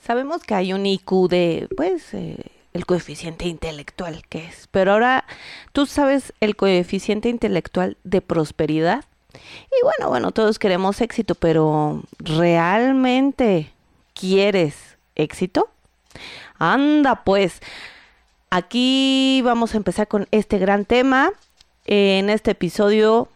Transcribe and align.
Sabemos 0.00 0.42
que 0.42 0.54
hay 0.54 0.72
un 0.72 0.86
IQ 0.86 1.28
de, 1.28 1.68
pues, 1.76 2.14
eh, 2.14 2.36
el 2.72 2.86
coeficiente 2.86 3.46
intelectual 3.46 4.22
que 4.28 4.46
es. 4.46 4.68
Pero 4.70 4.92
ahora, 4.92 5.24
¿tú 5.72 5.86
sabes 5.86 6.32
el 6.40 6.56
coeficiente 6.56 7.28
intelectual 7.28 7.96
de 8.04 8.20
prosperidad? 8.20 9.04
Y 9.34 9.84
bueno, 9.84 10.08
bueno, 10.08 10.32
todos 10.32 10.58
queremos 10.58 11.00
éxito, 11.00 11.34
pero 11.34 12.02
¿realmente 12.18 13.72
quieres 14.14 14.96
éxito? 15.14 15.68
Anda, 16.58 17.24
pues, 17.24 17.60
aquí 18.50 19.40
vamos 19.44 19.74
a 19.74 19.76
empezar 19.76 20.08
con 20.08 20.26
este 20.30 20.58
gran 20.58 20.84
tema. 20.84 21.30
En 21.86 22.30
este 22.30 22.52
episodio 22.52 23.28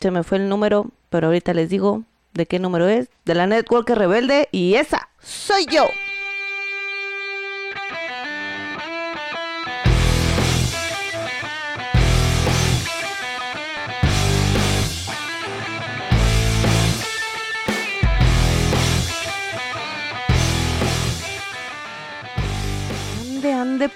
se 0.00 0.10
me 0.10 0.22
fue 0.22 0.38
el 0.38 0.48
número, 0.48 0.86
pero 1.10 1.28
ahorita 1.28 1.54
les 1.54 1.68
digo 1.68 2.02
de 2.34 2.46
qué 2.46 2.58
número 2.58 2.88
es. 2.88 3.08
De 3.24 3.34
la 3.34 3.46
Network 3.46 3.88
Rebelde 3.90 4.48
y 4.52 4.74
esa 4.74 5.08
soy 5.20 5.66
yo. 5.66 5.86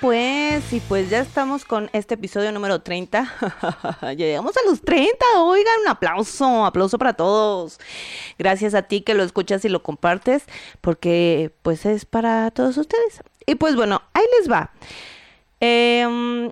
Pues, 0.00 0.73
y 0.73 0.80
pues 0.80 1.09
ya 1.09 1.20
estamos 1.20 1.64
con 1.64 1.88
este 1.92 2.14
episodio 2.14 2.50
número 2.50 2.80
30. 2.80 3.32
ya 4.02 4.12
llegamos 4.12 4.56
a 4.56 4.69
los 4.69 4.82
30, 4.82 5.14
oigan, 5.36 5.74
un 5.82 5.88
aplauso, 5.88 6.64
aplauso 6.64 6.98
para 6.98 7.12
todos. 7.12 7.78
Gracias 8.38 8.74
a 8.74 8.82
ti 8.82 9.02
que 9.02 9.14
lo 9.14 9.22
escuchas 9.22 9.64
y 9.64 9.69
lo 9.69 9.84
compartes, 9.84 10.45
porque 10.80 11.52
pues 11.62 11.86
es 11.86 12.05
para 12.05 12.50
todos 12.50 12.77
ustedes. 12.77 13.22
Y 13.46 13.55
pues 13.55 13.77
bueno, 13.77 14.02
ahí 14.14 14.24
les 14.38 14.50
va. 14.50 14.72
Em, 15.61 16.50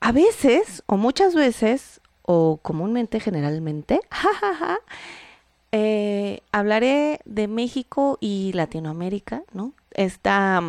a 0.00 0.12
veces, 0.12 0.84
o 0.86 0.96
muchas 0.96 1.34
veces, 1.34 2.00
o 2.22 2.58
comúnmente, 2.62 3.18
generalmente, 3.18 4.00
eh, 5.72 6.40
hablaré 6.52 7.20
de 7.24 7.48
México 7.48 8.18
y 8.20 8.52
Latinoamérica, 8.52 9.42
¿no? 9.52 9.72
Esta 9.90 10.62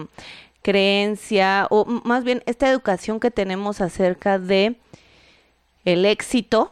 creencia 0.66 1.68
o 1.70 1.86
más 1.86 2.24
bien 2.24 2.42
esta 2.48 2.68
educación 2.68 3.20
que 3.20 3.30
tenemos 3.30 3.82
acerca 3.82 4.40
de 4.40 4.78
el 5.86 6.06
éxito, 6.06 6.72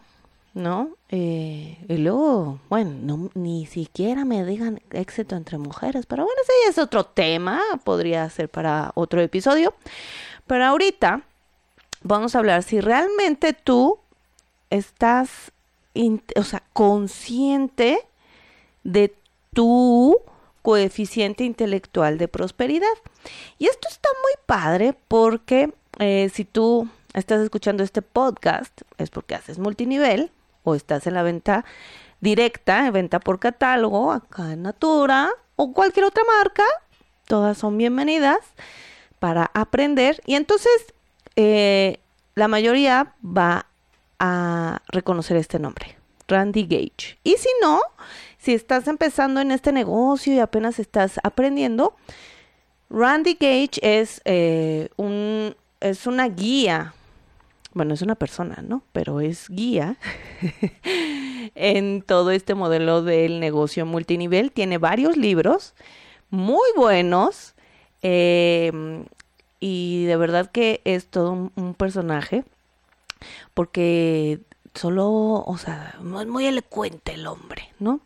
¿no? 0.56 0.90
Eh, 1.10 1.78
y 1.88 1.98
luego, 1.98 2.60
bueno, 2.70 3.30
ni 3.36 3.68
siquiera 3.68 4.26
me 4.26 4.44
digan 4.46 4.82
éxito 4.90 5.36
entre 5.36 5.60
mujeres, 5.60 6.08
pero 6.08 6.24
bueno, 6.24 6.42
ese 6.42 6.72
es 6.72 6.80
otro 6.80 7.04
tema, 7.04 7.62
podría 7.84 8.28
ser 8.32 8.50
para 8.50 8.92
otro 8.96 9.22
episodio. 9.22 9.76
Pero 10.48 10.66
ahorita 10.66 11.22
vamos 12.02 12.34
a 12.34 12.40
hablar 12.40 12.64
si 12.64 12.82
realmente 12.82 13.54
tú 13.54 14.00
estás, 14.72 15.52
o 16.36 16.44
sea, 16.44 16.64
consciente 16.74 18.00
de 18.84 19.14
tu 19.54 20.20
coeficiente 20.64 21.44
intelectual 21.44 22.18
de 22.18 22.28
prosperidad. 22.28 22.88
Y 23.60 23.68
esto 23.68 23.88
está 23.90 24.10
muy 24.24 24.32
padre 24.48 24.96
porque 25.08 25.72
eh, 26.00 26.32
si 26.34 26.46
tú 26.46 26.90
estás 27.14 27.42
escuchando 27.42 27.84
este 27.84 28.02
podcast 28.02 28.82
es 28.98 29.12
porque 29.12 29.36
haces 29.36 29.60
multinivel 29.60 30.32
o 30.64 30.74
estás 30.74 31.06
en 31.06 31.14
la 31.14 31.22
venta 31.22 31.66
directa, 32.22 32.88
en 32.88 32.94
venta 32.94 33.20
por 33.20 33.40
catálogo, 33.40 34.12
acá 34.12 34.54
en 34.54 34.64
Natura 34.64 35.30
o 35.56 35.74
cualquier 35.74 36.06
otra 36.06 36.24
marca, 36.24 36.64
todas 37.28 37.58
son 37.58 37.78
bienvenidas 37.78 38.40
para 39.20 39.52
aprender 39.54 40.22
y 40.26 40.36
entonces 40.36 40.94
eh, 41.36 42.00
la 42.36 42.48
mayoría 42.48 43.14
va 43.24 43.68
a 44.20 44.82
reconocer 44.88 45.36
este 45.36 45.60
nombre, 45.60 45.98
Randy 46.28 46.64
Gage. 46.64 47.20
Y 47.24 47.36
si 47.36 47.50
no, 47.62 47.82
si 48.44 48.54
estás 48.54 48.90
empezando 48.90 49.40
en 49.40 49.52
este 49.52 49.72
negocio 49.72 50.34
y 50.34 50.40
apenas 50.40 50.78
estás 50.78 51.18
aprendiendo, 51.24 51.96
Randy 52.90 53.38
Gage 53.40 53.80
es, 53.82 54.22
eh, 54.26 54.90
un, 54.98 55.56
es 55.80 56.08
una 56.08 56.28
guía, 56.28 56.94
bueno, 57.74 57.94
es 57.94 58.02
una 58.02 58.16
persona, 58.16 58.62
¿no? 58.62 58.84
Pero 58.92 59.22
es 59.22 59.48
guía 59.48 59.96
en 61.56 62.02
todo 62.02 62.32
este 62.32 62.54
modelo 62.54 63.02
del 63.02 63.40
negocio 63.40 63.86
multinivel. 63.86 64.52
Tiene 64.52 64.78
varios 64.78 65.16
libros 65.16 65.74
muy 66.30 66.68
buenos 66.76 67.56
em, 68.02 69.06
y 69.62 70.04
de 70.04 70.18
verdad 70.18 70.52
que 70.52 70.82
es 70.84 71.08
todo 71.08 71.50
un 71.56 71.74
personaje 71.76 72.44
porque 73.54 74.42
solo, 74.74 75.44
o 75.46 75.58
sea, 75.58 75.96
es 75.98 76.28
muy 76.28 76.46
elocuente 76.46 77.14
el 77.14 77.28
hombre, 77.28 77.70
¿no? 77.80 78.00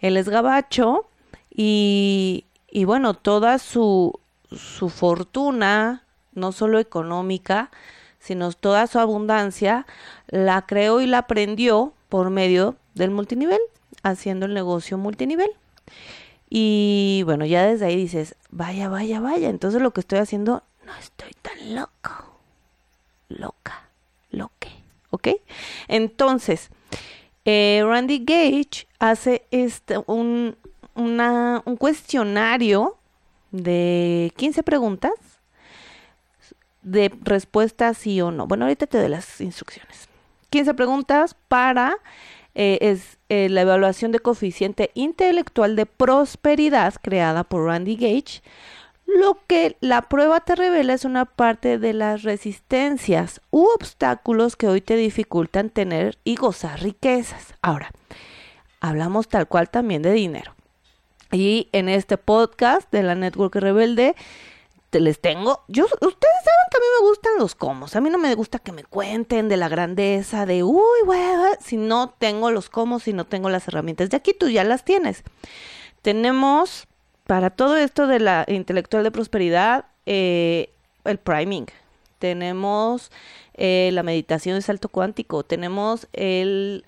Él 0.00 0.16
es 0.16 0.28
gabacho 0.28 1.06
y, 1.50 2.44
y 2.70 2.84
bueno, 2.84 3.14
toda 3.14 3.58
su, 3.58 4.18
su 4.50 4.88
fortuna, 4.88 6.04
no 6.34 6.52
solo 6.52 6.78
económica, 6.78 7.70
sino 8.18 8.52
toda 8.52 8.86
su 8.86 8.98
abundancia, 8.98 9.86
la 10.28 10.62
creó 10.66 11.00
y 11.00 11.06
la 11.06 11.18
aprendió 11.18 11.92
por 12.08 12.30
medio 12.30 12.76
del 12.94 13.10
multinivel, 13.10 13.60
haciendo 14.02 14.46
el 14.46 14.54
negocio 14.54 14.98
multinivel. 14.98 15.50
Y 16.48 17.22
bueno, 17.24 17.46
ya 17.46 17.64
desde 17.64 17.86
ahí 17.86 17.96
dices, 17.96 18.34
vaya, 18.50 18.88
vaya, 18.88 19.20
vaya, 19.20 19.48
entonces 19.48 19.80
lo 19.80 19.92
que 19.92 20.00
estoy 20.00 20.18
haciendo, 20.18 20.62
no 20.84 20.94
estoy 20.96 21.30
tan 21.40 21.74
loco, 21.76 22.10
loca, 23.28 23.88
loque. 24.30 24.79
¿Ok? 25.10 25.28
Entonces, 25.88 26.70
eh, 27.44 27.82
Randy 27.84 28.24
Gage 28.24 28.86
hace 28.98 29.46
este, 29.50 29.98
un, 30.06 30.56
un 30.94 31.76
cuestionario 31.78 32.96
de 33.50 34.32
15 34.36 34.62
preguntas 34.62 35.12
de 36.82 37.12
respuesta 37.22 37.92
sí 37.94 38.20
o 38.20 38.30
no. 38.30 38.46
Bueno, 38.46 38.64
ahorita 38.64 38.86
te 38.86 38.98
doy 38.98 39.08
las 39.08 39.40
instrucciones. 39.40 40.08
15 40.50 40.74
preguntas 40.74 41.36
para 41.48 41.96
eh, 42.54 42.78
es, 42.80 43.18
eh, 43.28 43.48
la 43.48 43.60
evaluación 43.60 44.10
de 44.10 44.18
coeficiente 44.18 44.90
intelectual 44.94 45.76
de 45.76 45.86
prosperidad 45.86 46.94
creada 47.00 47.44
por 47.44 47.66
Randy 47.66 47.96
Gage 47.96 48.42
lo 49.18 49.38
que 49.46 49.76
la 49.80 50.08
prueba 50.08 50.40
te 50.40 50.54
revela 50.54 50.94
es 50.94 51.04
una 51.04 51.24
parte 51.24 51.78
de 51.78 51.92
las 51.92 52.22
resistencias 52.22 53.40
u 53.50 53.66
obstáculos 53.74 54.56
que 54.56 54.68
hoy 54.68 54.80
te 54.80 54.96
dificultan 54.96 55.70
tener 55.70 56.18
y 56.24 56.36
gozar 56.36 56.80
riquezas. 56.80 57.54
Ahora, 57.62 57.90
hablamos 58.80 59.28
tal 59.28 59.48
cual 59.48 59.70
también 59.70 60.02
de 60.02 60.12
dinero. 60.12 60.54
Y 61.32 61.68
en 61.72 61.88
este 61.88 62.18
podcast 62.18 62.90
de 62.90 63.02
la 63.02 63.14
Network 63.14 63.54
Rebelde, 63.54 64.16
te 64.90 65.00
les 65.00 65.20
tengo. 65.20 65.62
Yo, 65.68 65.84
ustedes 65.84 66.00
saben 66.00 66.66
que 66.70 66.76
a 66.76 66.80
mí 66.80 66.86
me 67.00 67.08
gustan 67.08 67.32
los 67.38 67.54
comos. 67.54 67.94
A 67.94 68.00
mí 68.00 68.10
no 68.10 68.18
me 68.18 68.34
gusta 68.34 68.58
que 68.58 68.72
me 68.72 68.84
cuenten 68.84 69.48
de 69.48 69.56
la 69.56 69.68
grandeza, 69.68 70.46
de 70.46 70.64
uy, 70.64 71.00
güey, 71.04 71.20
si 71.60 71.76
no 71.76 72.10
tengo 72.18 72.50
los 72.50 72.68
comos, 72.68 73.04
si 73.04 73.12
no 73.12 73.24
tengo 73.24 73.48
las 73.48 73.68
herramientas. 73.68 74.10
De 74.10 74.16
aquí 74.16 74.34
tú 74.34 74.48
ya 74.48 74.64
las 74.64 74.84
tienes. 74.84 75.22
Tenemos 76.02 76.88
para 77.30 77.50
todo 77.50 77.76
esto 77.76 78.08
de 78.08 78.18
la 78.18 78.44
intelectual 78.48 79.04
de 79.04 79.12
prosperidad, 79.12 79.84
eh, 80.04 80.70
el 81.04 81.18
priming. 81.18 81.66
Tenemos 82.18 83.12
eh, 83.54 83.90
la 83.92 84.02
meditación 84.02 84.56
de 84.56 84.62
salto 84.62 84.88
cuántico. 84.88 85.44
Tenemos 85.44 86.08
el 86.12 86.84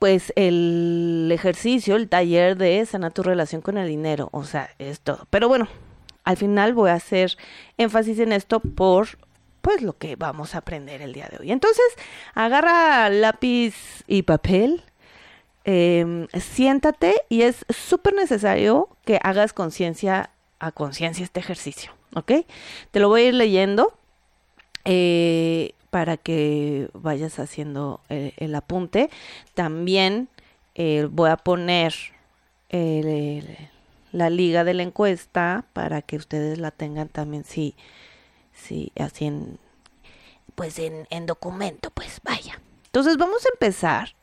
pues 0.00 0.32
el 0.34 1.30
ejercicio, 1.32 1.94
el 1.94 2.08
taller 2.08 2.56
de 2.56 2.84
sanar 2.86 3.12
tu 3.12 3.22
relación 3.22 3.60
con 3.60 3.78
el 3.78 3.86
dinero. 3.86 4.30
O 4.32 4.42
sea, 4.42 4.68
es 4.80 4.98
todo. 4.98 5.28
Pero 5.30 5.46
bueno, 5.46 5.68
al 6.24 6.36
final 6.36 6.74
voy 6.74 6.90
a 6.90 6.94
hacer 6.94 7.36
énfasis 7.78 8.18
en 8.18 8.32
esto 8.32 8.58
por 8.58 9.10
pues 9.60 9.80
lo 9.80 9.96
que 9.96 10.16
vamos 10.16 10.56
a 10.56 10.58
aprender 10.58 11.02
el 11.02 11.12
día 11.12 11.28
de 11.30 11.36
hoy. 11.38 11.52
Entonces, 11.52 11.86
agarra 12.34 13.08
lápiz 13.10 14.02
y 14.08 14.22
papel 14.22 14.82
Em, 15.68 16.28
siéntate 16.28 17.22
y 17.28 17.42
es 17.42 17.66
súper 17.68 18.14
necesario 18.14 18.88
que 19.04 19.18
hagas 19.20 19.52
conciencia 19.52 20.30
a 20.60 20.70
conciencia 20.70 21.24
este 21.24 21.40
ejercicio, 21.40 21.90
¿ok? 22.14 22.32
Te 22.92 23.00
lo 23.00 23.08
voy 23.08 23.22
a 23.22 23.24
ir 23.24 23.34
leyendo 23.34 23.92
eh, 24.84 25.72
para 25.90 26.18
que 26.18 26.88
vayas 26.92 27.40
haciendo 27.40 28.00
eh, 28.10 28.32
el 28.36 28.54
apunte. 28.54 29.10
También 29.54 30.28
eh, 30.76 31.08
voy 31.10 31.30
a 31.30 31.36
poner 31.36 31.94
la 34.12 34.30
liga 34.30 34.62
de 34.62 34.74
la 34.74 34.84
encuesta 34.84 35.64
para 35.72 36.00
que 36.00 36.16
ustedes 36.16 36.58
la 36.58 36.70
tengan 36.70 37.08
también, 37.08 37.44
si, 37.44 37.74
si 38.52 38.92
así 39.00 39.26
en, 39.26 39.58
pues 40.54 40.78
en, 40.78 41.08
en 41.10 41.26
documento, 41.26 41.90
pues 41.90 42.20
vaya. 42.22 42.60
Entonces 42.84 43.16
vamos 43.16 43.44
a 43.44 43.48
empezar 43.52 44.15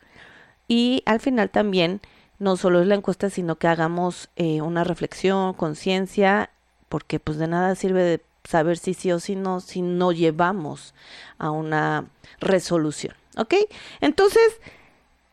y 0.67 1.03
al 1.05 1.19
final 1.19 1.49
también 1.49 2.01
no 2.39 2.57
solo 2.57 2.81
es 2.81 2.87
la 2.87 2.95
encuesta, 2.95 3.29
sino 3.29 3.55
que 3.55 3.67
hagamos 3.67 4.29
eh, 4.35 4.61
una 4.61 4.83
reflexión, 4.83 5.53
conciencia, 5.53 6.49
porque 6.89 7.19
pues 7.19 7.37
de 7.37 7.47
nada 7.47 7.75
sirve 7.75 8.03
de 8.03 8.21
saber 8.43 8.77
si 8.77 8.93
sí 8.93 9.11
o 9.11 9.19
si 9.19 9.35
no, 9.35 9.59
si 9.59 9.81
no 9.81 10.11
llevamos 10.11 10.93
a 11.37 11.51
una 11.51 12.05
resolución. 12.39 13.15
¿Ok? 13.37 13.55
Entonces, 14.01 14.59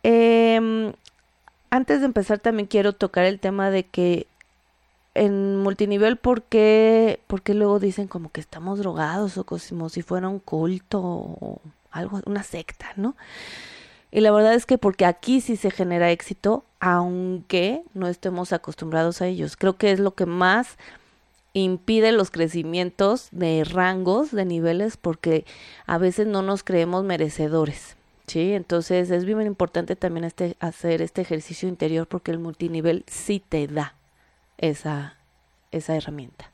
em, 0.03 0.93
antes 1.71 2.01
de 2.01 2.07
empezar 2.07 2.39
también 2.39 2.67
quiero 2.67 2.93
tocar 2.93 3.25
el 3.25 3.41
tema 3.41 3.71
de 3.71 3.85
que 3.85 4.27
en 5.15 5.57
multinivel, 5.59 6.17
¿por 6.17 6.43
qué, 6.43 7.21
luego 7.47 7.81
dicen 7.81 8.07
como 8.07 8.31
que 8.31 8.41
estamos 8.41 8.79
drogados 8.79 9.37
o 9.39 9.45
como 9.45 9.89
si 9.89 10.03
fuera 10.03 10.29
un 10.29 10.39
culto 10.39 11.01
o 11.03 11.61
algo, 11.91 12.21
una 12.27 12.45
secta, 12.45 12.93
¿no? 12.97 13.17
Y 14.11 14.21
la 14.21 14.33
verdad 14.33 14.55
es 14.55 14.67
que 14.67 14.79
porque 14.79 15.05
aquí 15.05 15.41
sí 15.41 15.57
se 15.57 15.71
genera 15.71 16.11
éxito, 16.11 16.65
aunque 16.81 17.83
no 17.95 18.09
estemos 18.09 18.53
acostumbrados 18.53 19.23
a 19.23 19.27
ellos. 19.27 19.57
Creo 19.57 19.77
que 19.77 19.93
es 19.93 20.01
lo 20.01 20.15
que 20.15 20.27
más 20.27 20.77
impide 21.53 22.13
los 22.13 22.31
crecimientos 22.31 23.29
de 23.33 23.65
rangos, 23.65 24.31
de 24.31 24.45
niveles, 24.45 24.97
porque 24.97 25.45
a 25.87 25.99
veces 25.99 26.27
no 26.27 26.43
nos 26.43 26.63
creemos 26.63 27.05
merecedores. 27.05 27.97
¿sí? 28.27 28.53
Entonces 28.53 29.11
es 29.11 29.25
bien 29.25 29.43
importante 29.43 29.97
también 29.97 30.25
este, 30.25 30.57
hacer 30.61 31.03
este 31.03 31.23
ejercicio 31.23 31.69
interior 31.69 32.07
porque 32.07 32.31
el 32.31 32.39
multinivel 32.39 33.05
sí 33.07 33.43
te 33.47 33.67
da 33.67 33.95
esa, 34.59 35.17
esa 35.73 35.97
herramienta. 35.97 36.51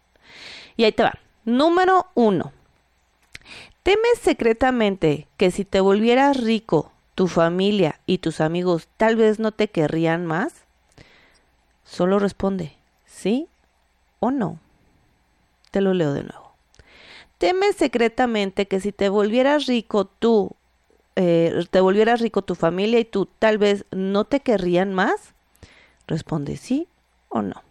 Y 0.77 0.85
ahí 0.85 0.93
te 0.93 1.03
va. 1.03 1.19
Número 1.45 2.07
uno. 2.15 2.53
¿Temes 3.83 4.19
secretamente 4.21 5.29
que 5.37 5.51
si 5.51 5.65
te 5.65 5.81
volvieras 5.81 6.39
rico, 6.39 6.93
tu 7.17 7.27
familia 7.27 7.99
y 8.07 8.19
tus 8.19 8.41
amigos 8.41 8.89
tal 8.99 9.17
vez 9.17 9.41
no 9.41 9.51
te 9.51 9.69
querrían 9.69 10.27
más? 10.27 10.53
Solo 11.83 12.19
responde, 12.19 12.77
¿sí 13.07 13.49
o 14.21 14.31
no? 14.31 14.61
Te 15.71 15.81
lo 15.81 15.95
leo 15.95 16.13
de 16.13 16.23
nuevo. 16.23 16.53
¿Temes 17.39 17.77
secretamente 17.77 18.69
que 18.69 18.81
si 18.81 18.93
te 18.93 19.09
volvieras 19.09 19.67
rico 19.67 20.05
tú, 20.05 20.53
eh, 21.17 21.65
te 21.71 21.81
volvieras 21.81 22.21
rico 22.21 22.43
tu 22.43 22.55
familia 22.55 23.01
y 23.01 23.07
tú 23.07 23.27
tal 23.39 23.57
vez 23.57 23.87
no 23.91 24.25
te 24.25 24.41
querrían 24.41 24.93
más? 24.93 25.35
Responde 26.07 26.59
sí 26.59 26.87
o 27.31 27.41
no. 27.41 27.63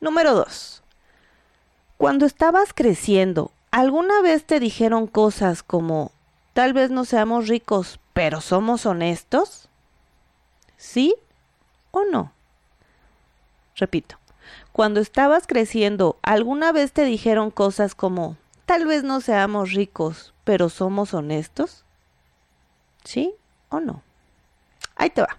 Número 0.00 0.34
dos. 0.34 0.82
Cuando 1.98 2.24
estabas 2.24 2.72
creciendo, 2.72 3.52
¿alguna 3.70 4.22
vez 4.22 4.46
te 4.46 4.58
dijeron 4.58 5.06
cosas 5.06 5.62
como, 5.62 6.12
tal 6.52 6.72
vez 6.72 6.90
no 6.90 7.04
seamos 7.04 7.48
ricos, 7.48 8.00
pero 8.12 8.40
somos 8.40 8.86
honestos? 8.86 9.68
¿Sí 10.76 11.14
o 11.90 12.04
no? 12.04 12.32
Repito, 13.76 14.18
cuando 14.72 15.00
estabas 15.00 15.46
creciendo, 15.46 16.18
¿alguna 16.22 16.72
vez 16.72 16.92
te 16.92 17.04
dijeron 17.04 17.50
cosas 17.50 17.94
como, 17.94 18.36
tal 18.66 18.86
vez 18.86 19.02
no 19.02 19.20
seamos 19.20 19.72
ricos, 19.72 20.32
pero 20.44 20.68
somos 20.68 21.14
honestos? 21.14 21.84
¿Sí 23.04 23.34
o 23.68 23.80
no? 23.80 24.02
Ahí 24.96 25.10
te 25.10 25.22
va. 25.22 25.38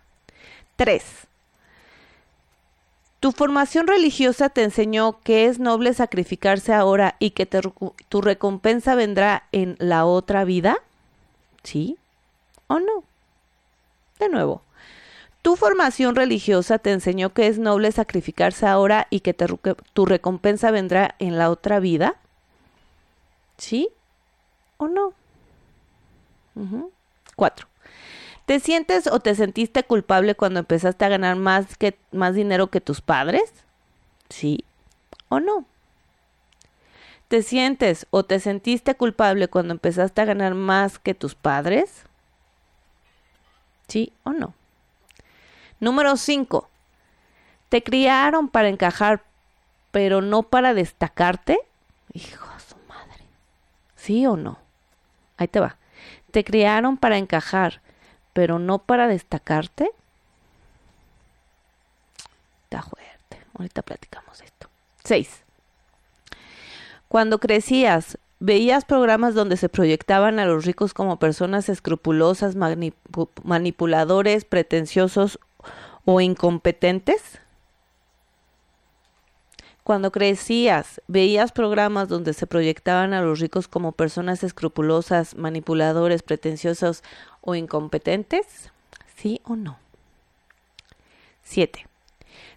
Tres. 0.75 1.27
Tu 3.19 3.31
formación 3.31 3.85
religiosa 3.85 4.49
te 4.49 4.63
enseñó 4.63 5.19
que 5.21 5.45
es 5.45 5.59
noble 5.59 5.93
sacrificarse 5.93 6.73
ahora 6.73 7.15
y 7.19 7.31
que 7.31 7.45
tu 7.45 8.21
recompensa 8.21 8.95
vendrá 8.95 9.47
en 9.51 9.75
la 9.77 10.05
otra 10.05 10.43
vida. 10.43 10.77
¿Sí 11.63 11.97
o 12.67 12.79
no? 12.79 13.03
De 14.19 14.29
nuevo, 14.29 14.61
tu 15.41 15.55
formación 15.55 16.15
religiosa 16.15 16.77
te 16.77 16.91
enseñó 16.91 17.33
que 17.33 17.47
es 17.47 17.57
noble 17.57 17.91
sacrificarse 17.91 18.67
ahora 18.67 19.07
y 19.09 19.21
que 19.21 19.33
tu 19.33 20.05
recompensa 20.05 20.71
vendrá 20.71 21.15
en 21.19 21.37
la 21.37 21.49
otra 21.49 21.79
vida. 21.79 22.15
¿Sí 23.57 23.89
o 24.77 24.87
no? 24.87 25.13
Cuatro. 27.35 27.67
¿Te 28.45 28.59
sientes 28.59 29.07
o 29.07 29.19
te 29.19 29.33
sentiste 29.33 29.83
culpable 29.83 30.35
cuando 30.35 30.59
empezaste 30.59 31.05
a 31.05 31.09
ganar 31.09 31.35
más, 31.37 31.77
que, 31.77 31.97
más 32.11 32.35
dinero 32.35 32.67
que 32.67 32.81
tus 32.81 33.01
padres? 33.01 33.51
¿Sí 34.29 34.65
o 35.29 35.39
no? 35.39 35.65
¿Te 37.31 37.43
sientes 37.43 38.07
o 38.09 38.25
te 38.25 38.41
sentiste 38.41 38.95
culpable 38.95 39.47
cuando 39.47 39.71
empezaste 39.71 40.19
a 40.19 40.25
ganar 40.25 40.53
más 40.53 40.99
que 40.99 41.13
tus 41.13 41.33
padres? 41.33 42.03
¿Sí 43.87 44.11
o 44.25 44.31
no? 44.31 44.53
Número 45.79 46.17
5. 46.17 46.67
¿Te 47.69 47.83
criaron 47.83 48.49
para 48.49 48.67
encajar, 48.67 49.23
pero 49.91 50.19
no 50.19 50.43
para 50.43 50.73
destacarte? 50.73 51.57
Hijo 52.11 52.53
de 52.53 52.59
su 52.59 52.75
madre. 52.89 53.23
¿Sí 53.95 54.25
o 54.25 54.35
no? 54.35 54.59
Ahí 55.37 55.47
te 55.47 55.61
va. 55.61 55.77
¿Te 56.31 56.43
criaron 56.43 56.97
para 56.97 57.17
encajar, 57.17 57.79
pero 58.33 58.59
no 58.59 58.79
para 58.79 59.07
destacarte. 59.07 59.89
Está 62.65 62.81
fuerte. 62.81 63.41
Ahorita 63.57 63.83
platicamos 63.83 64.41
esto. 64.41 64.67
6. 65.05 65.45
Cuando 67.11 67.39
crecías, 67.39 68.17
¿veías 68.39 68.85
programas 68.85 69.35
donde 69.35 69.57
se 69.57 69.67
proyectaban 69.67 70.39
a 70.39 70.45
los 70.45 70.63
ricos 70.63 70.93
como 70.93 71.19
personas 71.19 71.67
escrupulosas, 71.67 72.55
manipuladores, 73.43 74.45
pretenciosos 74.45 75.37
o 76.05 76.21
incompetentes? 76.21 77.39
Cuando 79.83 80.13
crecías, 80.13 81.01
¿veías 81.09 81.51
programas 81.51 82.07
donde 82.07 82.31
se 82.31 82.47
proyectaban 82.47 83.13
a 83.13 83.21
los 83.21 83.41
ricos 83.41 83.67
como 83.67 83.91
personas 83.91 84.41
escrupulosas, 84.41 85.35
manipuladores, 85.35 86.23
pretenciosos 86.23 87.03
o 87.41 87.55
incompetentes? 87.55 88.71
¿Sí 89.17 89.41
o 89.43 89.57
no? 89.57 89.79
7. 91.43 91.85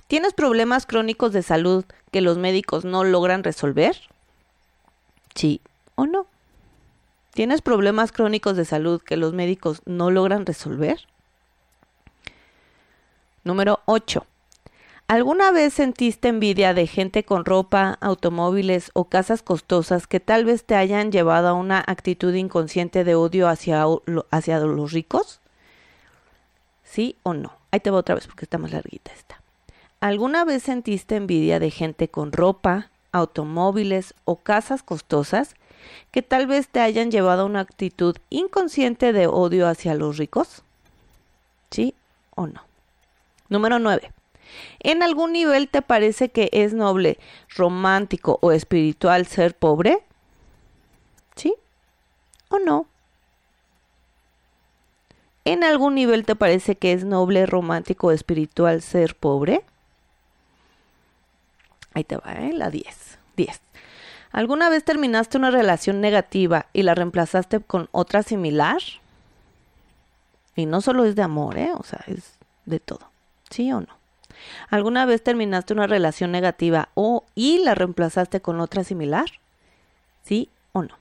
¿Tienes 0.07 0.33
problemas 0.33 0.87
crónicos 0.87 1.33
de 1.33 1.43
salud 1.43 1.85
que 2.13 2.21
los 2.21 2.39
médicos 2.39 2.85
no 2.85 3.03
logran 3.03 3.43
resolver? 3.43 3.97
¿Sí 5.35 5.61
o 5.95 6.07
no? 6.07 6.27
¿Tienes 7.33 7.63
problemas 7.63 8.13
crónicos 8.13 8.57
de 8.57 8.65
salud 8.65 9.03
que 9.03 9.17
los 9.17 9.33
médicos 9.33 9.83
no 9.87 10.11
logran 10.11 10.47
resolver? 10.47 11.01
Número 13.43 13.81
8. 13.87 14.25
¿Alguna 15.07 15.51
vez 15.51 15.75
sentiste 15.75 16.29
envidia 16.29 16.73
de 16.73 16.87
gente 16.87 17.25
con 17.25 17.45
ropa, 17.45 17.99
automóviles 18.01 18.91
o 18.95 19.05
casas 19.05 19.43
costosas 19.43 20.07
que 20.07 20.19
tal 20.19 20.47
vez 20.47 20.65
te 20.65 20.77
hayan 20.77 21.13
llevado 21.13 21.49
a 21.49 21.53
una 21.53 21.85
actitud 21.87 22.33
inconsciente 22.33 23.05
de 23.05 23.15
odio 23.15 23.49
hacia, 23.49 23.85
hacia 24.31 24.61
los 24.61 24.93
ricos? 24.93 25.41
¿Sí 26.85 27.17
o 27.23 27.35
no? 27.35 27.53
Ahí 27.71 27.81
te 27.81 27.91
va 27.91 27.99
otra 27.99 28.15
vez 28.15 28.27
porque 28.27 28.47
está 28.47 28.57
más 28.57 28.73
larguita 28.73 29.13
esta. 29.13 29.43
¿Alguna 30.01 30.45
vez 30.45 30.63
sentiste 30.63 31.17
envidia 31.17 31.59
de 31.59 31.71
gente 31.71 32.09
con 32.09 32.33
ropa, 32.33 32.91
automóviles 33.15 34.13
o 34.25 34.37
casas 34.37 34.83
costosas 34.83 35.55
que 36.11 36.23
tal 36.23 36.47
vez 36.47 36.69
te 36.69 36.81
hayan 36.81 37.11
llevado 37.11 37.43
a 37.43 37.47
una 37.47 37.61
actitud 37.61 38.17
inconsciente 38.29 39.13
de 39.13 39.29
odio 39.29 39.69
hacia 39.69 39.95
los 39.95 40.19
ricos? 40.19 40.63
¿Sí 41.71 41.95
o 42.35 42.47
no? 42.47 42.63
Número 43.49 43.79
9. 43.79 44.13
¿En 44.81 45.03
algún 45.03 45.33
nivel 45.33 45.69
te 45.69 45.81
parece 45.81 46.29
que 46.29 46.51
es 46.53 46.75
noble, 46.75 47.19
romántico 47.49 48.39
o 48.43 48.51
espiritual 48.51 49.27
ser 49.27 49.57
pobre? 49.57 49.99
¿Sí 51.37 51.55
o 52.49 52.59
no? 52.59 52.87
¿En 55.45 55.63
algún 55.63 55.95
nivel 55.95 56.25
te 56.25 56.35
parece 56.35 56.77
que 56.77 56.93
es 56.93 57.05
noble, 57.05 57.47
romántico 57.47 58.09
o 58.09 58.11
espiritual 58.11 58.83
ser 58.83 59.15
pobre? 59.15 59.63
Ahí 61.95 62.05
te 62.05 62.17
va, 62.17 62.33
¿eh? 62.35 62.53
La 62.53 62.71
10. 62.71 63.19
10. 63.37 63.61
¿Alguna 64.33 64.69
vez 64.69 64.85
terminaste 64.85 65.39
una 65.39 65.51
relación 65.51 66.01
negativa 66.01 66.67
y 66.73 66.83
la 66.83 66.95
reemplazaste 66.95 67.61
con 67.61 67.89
otra 67.93 68.23
similar? 68.23 68.79
Y 70.57 70.67
no 70.67 70.81
solo 70.81 71.05
es 71.05 71.15
de 71.15 71.23
amor, 71.23 71.57
¿eh? 71.57 71.73
O 71.75 71.85
sea, 71.85 72.05
es 72.09 72.35
de 72.67 72.81
todo. 72.81 73.11
¿Sí 73.51 73.73
o 73.73 73.81
no? 73.81 73.89
¿Alguna 74.71 75.07
vez 75.07 75.23
terminaste 75.23 75.73
una 75.73 75.87
relación 75.87 76.33
negativa 76.33 76.89
o 76.95 77.25
y 77.35 77.59
la 77.59 77.75
reemplazaste 77.75 78.41
con 78.41 78.61
otra 78.61 78.83
similar? 78.85 79.27
¿Sí 80.25 80.49
o 80.73 80.83
no? 80.83 80.97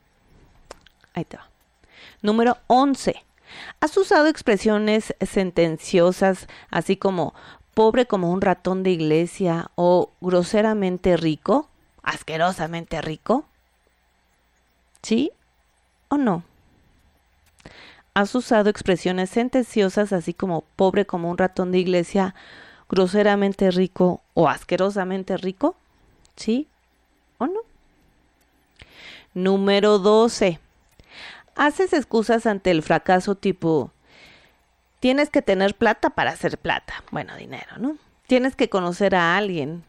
Ahí 1.13 1.25
te 1.25 1.38
va. 1.38 1.50
Número 2.21 2.57
11. 2.67 3.23
¿Has 3.79 3.97
usado 3.97 4.27
expresiones 4.27 5.15
sentenciosas 5.21 6.47
así 6.69 6.97
como 6.97 7.33
pobre 7.74 8.06
como 8.06 8.32
un 8.32 8.42
ratón 8.42 8.84
de 8.84 8.92
iglesia 8.92 9.72
o 9.75 10.12
groseramente 10.22 11.18
rico? 11.18 11.70
¿Asquerosamente 12.01 13.01
rico? 13.01 13.46
¿Sí 15.01 15.32
o 16.10 16.18
no? 16.18 16.44
has 18.13 18.36
usado 18.36 18.70
expresiones 18.70 19.30
sentenciosas 19.30 20.13
así 20.13 20.34
como 20.34 20.62
pobre 20.75 21.06
como 21.06 21.30
un 21.30 21.38
ratón 21.38 21.72
de 21.72 21.80
iglesia, 21.80 22.36
groseramente 22.89 23.72
rico 23.72 24.22
o 24.34 24.50
asquerosamente 24.50 25.38
rico? 25.38 25.75
¿Sí 26.36 26.68
o 27.38 27.48
no? 27.48 27.60
Número 29.34 29.98
12. 29.98 30.60
Haces 31.56 31.94
excusas 31.94 32.46
ante 32.46 32.72
el 32.72 32.84
fracaso 32.84 33.36
tipo, 33.36 33.92
tienes 35.03 35.29
que 35.29 35.41
tener 35.41 35.75
plata 35.75 36.12
para 36.12 36.31
hacer 36.31 36.57
plata. 36.57 37.03
Bueno, 37.12 37.36
dinero, 37.36 37.77
¿no? 37.77 37.98
Tienes 38.25 38.55
que 38.55 38.69
conocer 38.69 39.15
a 39.15 39.36
alguien, 39.36 39.83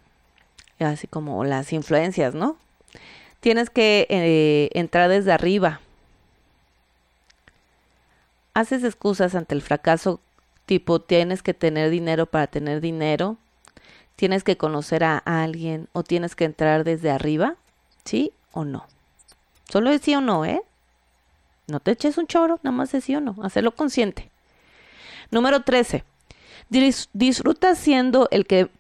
así 0.81 1.07
como 1.07 1.45
las 1.45 1.73
influencias, 1.73 2.35
¿no? 2.35 2.57
Tienes 3.39 3.71
que 3.71 4.09
eh, 4.11 4.71
entrar 4.73 5.09
desde 5.09 5.31
arriba. 5.31 5.81
Haces 8.55 8.83
excusas 8.83 9.37
ante 9.37 9.55
el 9.55 9.63
fracaso 9.63 10.19
tipo 10.67 11.01
tienes 11.01 11.45
que 11.45 11.55
tener 11.55 11.91
dinero 11.91 12.27
para 12.27 12.49
tener 12.49 12.81
dinero, 12.81 13.37
tienes 14.17 14.43
que 14.43 14.57
conocer 14.57 15.05
a 15.05 15.19
alguien 15.19 15.87
o 15.93 16.03
tienes 16.03 16.35
que 16.35 16.43
entrar 16.43 16.83
desde 16.83 17.13
arriba, 17.13 17.55
¿sí 18.05 18.33
o 18.51 18.65
no? 18.65 18.85
Solo 19.69 19.91
es 19.91 20.03
sí 20.03 20.13
o 20.17 20.21
no, 20.21 20.45
¿eh? 20.45 20.61
No 21.69 21.79
te 21.79 21.93
eches 21.93 22.19
un 22.19 22.27
choro, 22.27 22.59
nada 22.65 22.77
más 22.77 22.93
es 22.95 23.05
sí 23.05 23.15
o 23.15 23.21
no, 23.21 23.37
hacerlo 23.45 23.77
consciente. 23.77 24.34
Número 25.35 25.63
13. 25.63 26.05
disfruta 27.13 27.75
siendo 27.75 28.29
el 28.31 28.47
que... 28.47 28.71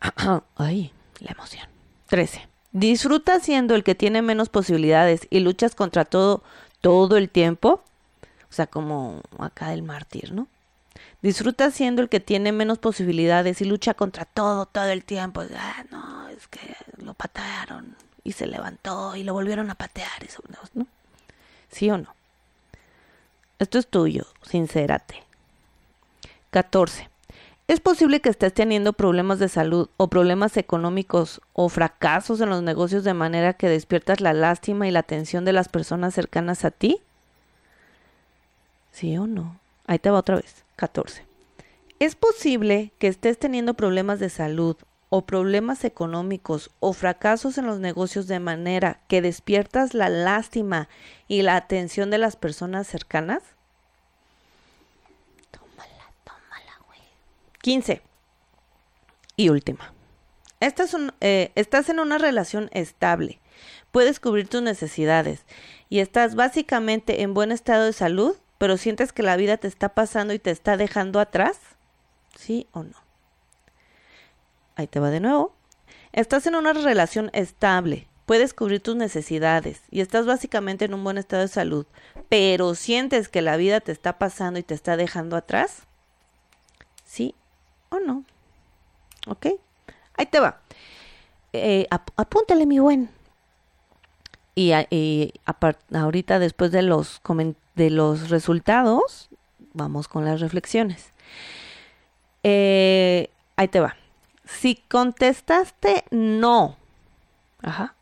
Ay, 0.56 0.92
la 1.20 1.32
emoción. 1.32 1.66
13. 2.06 2.48
Disfruta 2.72 3.38
siendo 3.38 3.74
el 3.74 3.84
que 3.84 3.94
tiene 3.94 4.22
menos 4.22 4.48
posibilidades 4.48 5.26
y 5.28 5.40
luchas 5.40 5.74
contra 5.74 6.06
todo 6.06 6.42
todo 6.80 7.18
el 7.18 7.28
tiempo. 7.28 7.82
O 8.48 8.52
sea, 8.52 8.66
como 8.66 9.20
acá 9.38 9.74
el 9.74 9.82
mártir, 9.82 10.32
¿no? 10.32 10.48
Disfruta 11.20 11.70
siendo 11.70 12.00
el 12.00 12.08
que 12.08 12.20
tiene 12.20 12.50
menos 12.50 12.78
posibilidades 12.78 13.60
y 13.60 13.66
lucha 13.66 13.92
contra 13.92 14.24
todo 14.24 14.64
todo 14.64 14.86
el 14.86 15.04
tiempo. 15.04 15.42
Ah, 15.54 15.84
no, 15.90 16.30
es 16.30 16.48
que 16.48 16.76
lo 16.96 17.12
patearon 17.12 17.94
y 18.24 18.32
se 18.32 18.46
levantó 18.46 19.16
y 19.16 19.22
lo 19.22 19.34
volvieron 19.34 19.70
a 19.70 19.74
patear. 19.74 20.24
Eso, 20.24 20.42
¿no? 20.72 20.86
¿Sí 21.70 21.90
o 21.90 21.98
no? 21.98 22.14
Esto 23.58 23.78
es 23.78 23.86
tuyo, 23.86 24.24
sincérate. 24.40 25.27
14. 26.50 27.10
Es 27.66 27.80
posible 27.80 28.20
que 28.20 28.30
estés 28.30 28.54
teniendo 28.54 28.94
problemas 28.94 29.38
de 29.38 29.48
salud 29.48 29.90
o 29.98 30.08
problemas 30.08 30.56
económicos 30.56 31.42
o 31.52 31.68
fracasos 31.68 32.40
en 32.40 32.48
los 32.48 32.62
negocios 32.62 33.04
de 33.04 33.12
manera 33.12 33.52
que 33.52 33.68
despiertas 33.68 34.22
la 34.22 34.32
lástima 34.32 34.88
y 34.88 34.90
la 34.90 35.00
atención 35.00 35.44
de 35.44 35.52
las 35.52 35.68
personas 35.68 36.14
cercanas 36.14 36.64
a 36.64 36.70
ti. 36.70 37.02
¿Sí 38.90 39.18
o 39.18 39.26
no? 39.26 39.60
Ahí 39.86 39.98
te 39.98 40.10
va 40.10 40.20
otra 40.20 40.36
vez. 40.36 40.64
14. 40.76 41.26
Es 41.98 42.14
posible 42.14 42.92
que 42.98 43.08
estés 43.08 43.38
teniendo 43.38 43.74
problemas 43.74 44.18
de 44.18 44.30
salud 44.30 44.76
o 45.10 45.26
problemas 45.26 45.84
económicos 45.84 46.70
o 46.80 46.94
fracasos 46.94 47.58
en 47.58 47.66
los 47.66 47.80
negocios 47.80 48.26
de 48.28 48.40
manera 48.40 49.00
que 49.08 49.20
despiertas 49.20 49.92
la 49.92 50.08
lástima 50.08 50.88
y 51.26 51.42
la 51.42 51.56
atención 51.56 52.10
de 52.10 52.18
las 52.18 52.36
personas 52.36 52.86
cercanas. 52.86 53.42
15. 57.60 58.02
Y 59.36 59.48
última. 59.50 59.92
Eh, 60.60 61.52
estás 61.54 61.88
en 61.88 62.00
una 62.00 62.18
relación 62.18 62.68
estable. 62.72 63.40
Puedes 63.92 64.20
cubrir 64.20 64.48
tus 64.48 64.62
necesidades 64.62 65.44
y 65.88 66.00
estás 66.00 66.34
básicamente 66.34 67.22
en 67.22 67.34
buen 67.34 67.52
estado 67.52 67.84
de 67.84 67.92
salud, 67.92 68.36
pero 68.58 68.76
sientes 68.76 69.12
que 69.12 69.22
la 69.22 69.36
vida 69.36 69.56
te 69.56 69.68
está 69.68 69.90
pasando 69.90 70.34
y 70.34 70.38
te 70.38 70.50
está 70.50 70.76
dejando 70.76 71.20
atrás. 71.20 71.58
¿Sí 72.36 72.66
o 72.72 72.82
no? 72.82 72.96
Ahí 74.76 74.86
te 74.86 75.00
va 75.00 75.10
de 75.10 75.20
nuevo. 75.20 75.54
Estás 76.12 76.46
en 76.46 76.54
una 76.54 76.72
relación 76.72 77.30
estable, 77.32 78.08
puedes 78.26 78.54
cubrir 78.54 78.80
tus 78.82 78.96
necesidades 78.96 79.82
y 79.90 80.00
estás 80.00 80.26
básicamente 80.26 80.84
en 80.84 80.94
un 80.94 81.04
buen 81.04 81.18
estado 81.18 81.42
de 81.42 81.48
salud, 81.48 81.86
pero 82.28 82.74
sientes 82.74 83.28
que 83.28 83.42
la 83.42 83.56
vida 83.56 83.80
te 83.80 83.92
está 83.92 84.18
pasando 84.18 84.58
y 84.58 84.62
te 84.62 84.74
está 84.74 84.96
dejando 84.96 85.36
atrás. 85.36 85.82
¿Sí 87.04 87.34
o 87.90 87.98
no. 88.00 88.24
¿Ok? 89.26 89.46
Ahí 90.16 90.26
te 90.26 90.40
va. 90.40 90.60
Eh, 91.52 91.86
apúntale, 91.90 92.66
mi 92.66 92.78
buen. 92.78 93.10
Y, 94.54 94.72
ahorita, 95.92 96.38
después 96.40 96.72
de 96.72 96.82
los, 96.82 97.20
de 97.76 97.90
los 97.90 98.28
resultados, 98.28 99.28
vamos 99.72 100.08
con 100.08 100.24
las 100.24 100.40
reflexiones. 100.40 101.12
Eh, 102.42 103.30
ahí 103.56 103.68
te 103.68 103.80
va. 103.80 103.96
Si 104.44 104.76
contestaste 104.88 106.04
no, 106.10 106.76
ajá. 107.62 107.94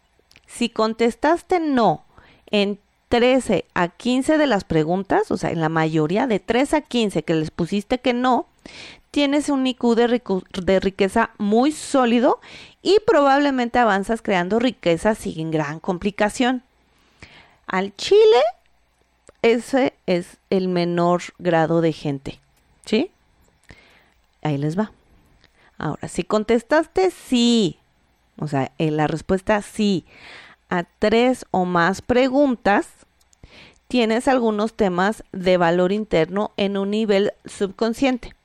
Si 0.47 0.71
contestaste 0.71 1.61
no 1.61 2.05
en 2.51 2.79
13 3.09 3.67
a 3.75 3.89
15 3.89 4.39
de 4.39 4.47
las 4.47 4.65
preguntas, 4.65 5.31
o 5.31 5.37
sea, 5.37 5.51
en 5.51 5.61
la 5.61 5.69
mayoría 5.69 6.27
de 6.27 6.41
3 6.41 6.75
a 6.75 6.81
15 6.81 7.23
que 7.25 7.35
les 7.35 7.51
pusiste 7.51 7.99
que 7.99 8.13
no, 8.15 8.47
tienes 9.17 9.49
un 9.49 9.67
IQ 9.67 9.95
de, 9.95 10.79
riqueza 10.79 11.31
muy 11.39 11.73
sólido 11.73 12.39
y 12.83 12.99
probablemente 13.07 13.79
avanzas 13.79 14.21
creando 14.21 14.59
riqueza 14.59 15.15
sin 15.15 15.51
gran 15.51 15.81
complicación. 15.81 16.63
Al 17.67 17.97
Chile, 17.97 18.43
ese 19.41 19.95
es 20.05 20.37
el 20.51 20.69
menor 20.69 21.23
grado 21.39 21.81
de 21.81 21.95
gente. 21.95 22.41
¿Sí? 22.85 23.11
Ahí 24.43 24.59
les 24.59 24.79
va. 24.79 24.93
Ahora, 25.79 26.09
si 26.09 26.23
contestaste 26.23 27.11
sí, 27.11 27.79
o 28.39 28.47
sea, 28.49 28.71
en 28.77 28.99
la 28.99 29.07
respuesta 29.07 29.63
sí 29.63 30.05
a 30.69 30.85
tres 30.99 31.47
o 31.53 31.65
más 31.65 32.03
preguntas, 32.03 32.87
tienes 33.89 34.29
algunos 34.29 34.75
temas 34.75 35.25
de 35.33 35.57
valor 35.57 35.91
interno 35.91 36.51
en 36.59 36.77
un 36.77 36.91
nivel 36.91 37.33
subconsciente. 37.47 38.36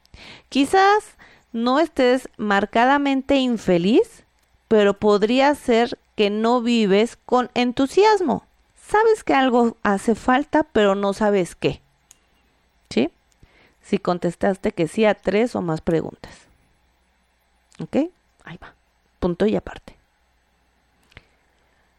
Quizás 0.49 1.15
no 1.53 1.79
estés 1.79 2.29
marcadamente 2.37 3.35
infeliz, 3.35 4.23
pero 4.67 4.93
podría 4.93 5.53
ser 5.55 5.97
que 6.15 6.29
no 6.29 6.61
vives 6.61 7.17
con 7.25 7.49
entusiasmo. 7.53 8.45
Sabes 8.75 9.23
que 9.23 9.33
algo 9.33 9.77
hace 9.83 10.15
falta, 10.15 10.63
pero 10.63 10.95
no 10.95 11.13
sabes 11.13 11.55
qué. 11.55 11.81
¿Sí? 12.89 13.09
Si 13.81 13.97
contestaste 13.97 14.73
que 14.73 14.87
sí 14.87 15.05
a 15.05 15.13
tres 15.15 15.55
o 15.55 15.61
más 15.61 15.81
preguntas. 15.81 16.33
¿Ok? 17.79 17.95
Ahí 18.43 18.57
va. 18.61 18.73
Punto 19.19 19.45
y 19.45 19.55
aparte. 19.55 19.95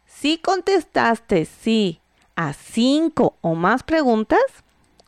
Si 0.07 0.37
contestaste 0.37 1.45
sí 1.45 1.99
a 2.35 2.53
cinco 2.53 3.35
o 3.41 3.55
más 3.55 3.83
preguntas, 3.83 4.41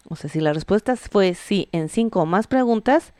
o 0.09 0.15
sea, 0.15 0.29
si 0.29 0.39
la 0.39 0.53
respuesta 0.53 0.95
fue 0.95 1.33
sí 1.33 1.69
en 1.71 1.89
cinco 1.89 2.21
o 2.21 2.25
más 2.25 2.47
preguntas, 2.47 3.13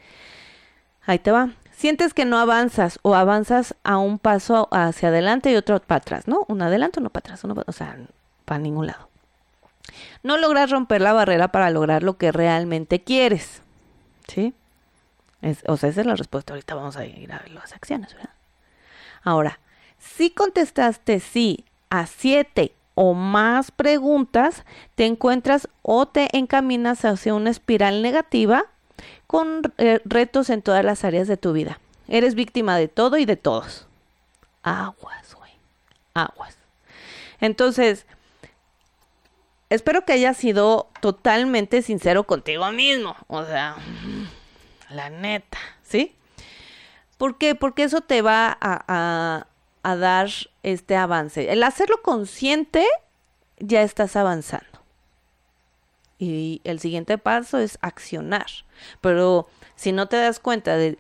ahí 1.06 1.20
te 1.20 1.32
va. 1.32 1.52
Sientes 1.72 2.14
que 2.14 2.26
no 2.26 2.38
avanzas 2.38 3.00
o 3.02 3.16
avanzas 3.16 3.76
a 3.84 3.98
un 3.98 4.18
paso 4.18 4.70
hacia 4.72 5.10
adelante 5.10 5.52
y 5.52 5.56
otro 5.56 5.80
para 5.82 5.98
atrás, 5.98 6.28
¿no? 6.28 6.46
Uno 6.48 6.66
adelante, 6.66 7.00
uno 7.00 7.10
para 7.10 7.26
atrás, 7.26 7.44
uno 7.44 7.56
o 7.66 7.72
sea, 7.72 7.98
para 8.46 8.60
ningún 8.60 8.88
lado. 8.88 9.10
No 10.24 10.38
logras 10.38 10.72
romper 10.72 11.02
la 11.02 11.14
barrera 11.14 11.50
para 11.50 11.70
lograr 11.70 12.04
lo 12.04 12.18
que 12.18 12.32
realmente 12.32 13.04
quieres, 13.04 13.62
¿sí? 14.28 14.54
o 15.68 15.78
sea, 15.78 15.90
esa 15.90 16.02
es 16.02 16.08
la 16.08 16.16
respuesta. 16.16 16.54
Ahorita 16.54 16.74
vamos 16.74 16.98
a 16.98 17.06
ir 17.06 17.32
a 17.32 17.40
ver 17.40 17.52
las 17.52 17.74
acciones, 17.74 18.14
¿verdad? 18.16 18.32
Ahora, 19.24 19.60
si 20.00 20.32
contestaste 20.32 21.20
sí 21.20 21.66
a 21.90 22.08
siete 22.08 22.74
o 22.96 23.14
más 23.14 23.72
preguntas, 23.72 24.64
te 24.96 25.06
encuentras 25.06 25.70
o 25.82 26.06
te 26.08 26.36
encaminas 26.36 27.06
hacia 27.06 27.34
una 27.34 27.50
espiral 27.50 28.02
negativa 28.02 28.66
con 29.28 29.74
eh, 29.78 30.00
retos 30.06 30.50
en 30.50 30.62
todas 30.62 30.84
las 30.84 31.04
áreas 31.04 31.28
de 31.28 31.38
tu 31.38 31.54
vida. 31.54 31.80
Eres 32.08 32.36
víctima 32.36 32.78
de 32.78 32.88
todo 32.88 33.18
y 33.18 33.26
de 33.26 33.36
todos. 33.36 33.88
Aguas, 34.64 35.36
güey. 35.36 35.52
Aguas. 36.14 36.58
Entonces, 37.42 38.06
espero 39.70 40.06
que 40.06 40.14
hayas 40.14 40.38
sido 40.38 40.88
totalmente 41.02 41.82
sincero 41.82 42.24
contigo 42.24 42.72
mismo. 42.72 43.16
O 43.28 43.44
sea, 43.44 43.76
la 44.90 45.10
neta, 45.10 45.58
¿sí? 45.84 46.16
¿Por 47.18 47.38
qué? 47.38 47.56
Porque 47.56 47.84
eso 47.84 48.02
te 48.02 48.22
va 48.22 48.58
a 48.60 48.84
a 48.88 49.48
dar 49.96 50.30
este 50.64 50.96
avance. 50.96 51.52
El 51.52 51.64
hacerlo 51.64 52.02
consciente, 52.02 52.86
ya 53.60 53.84
estás 53.84 54.16
avanzando. 54.16 54.66
Y 56.18 56.62
el 56.64 56.80
siguiente 56.80 57.18
paso 57.18 57.58
es 57.60 57.78
accionar. 57.82 58.48
Pero 59.02 59.48
si 59.76 59.92
no 59.92 60.08
te 60.08 60.18
das 60.18 60.40
cuenta 60.40 60.78
de, 60.78 60.98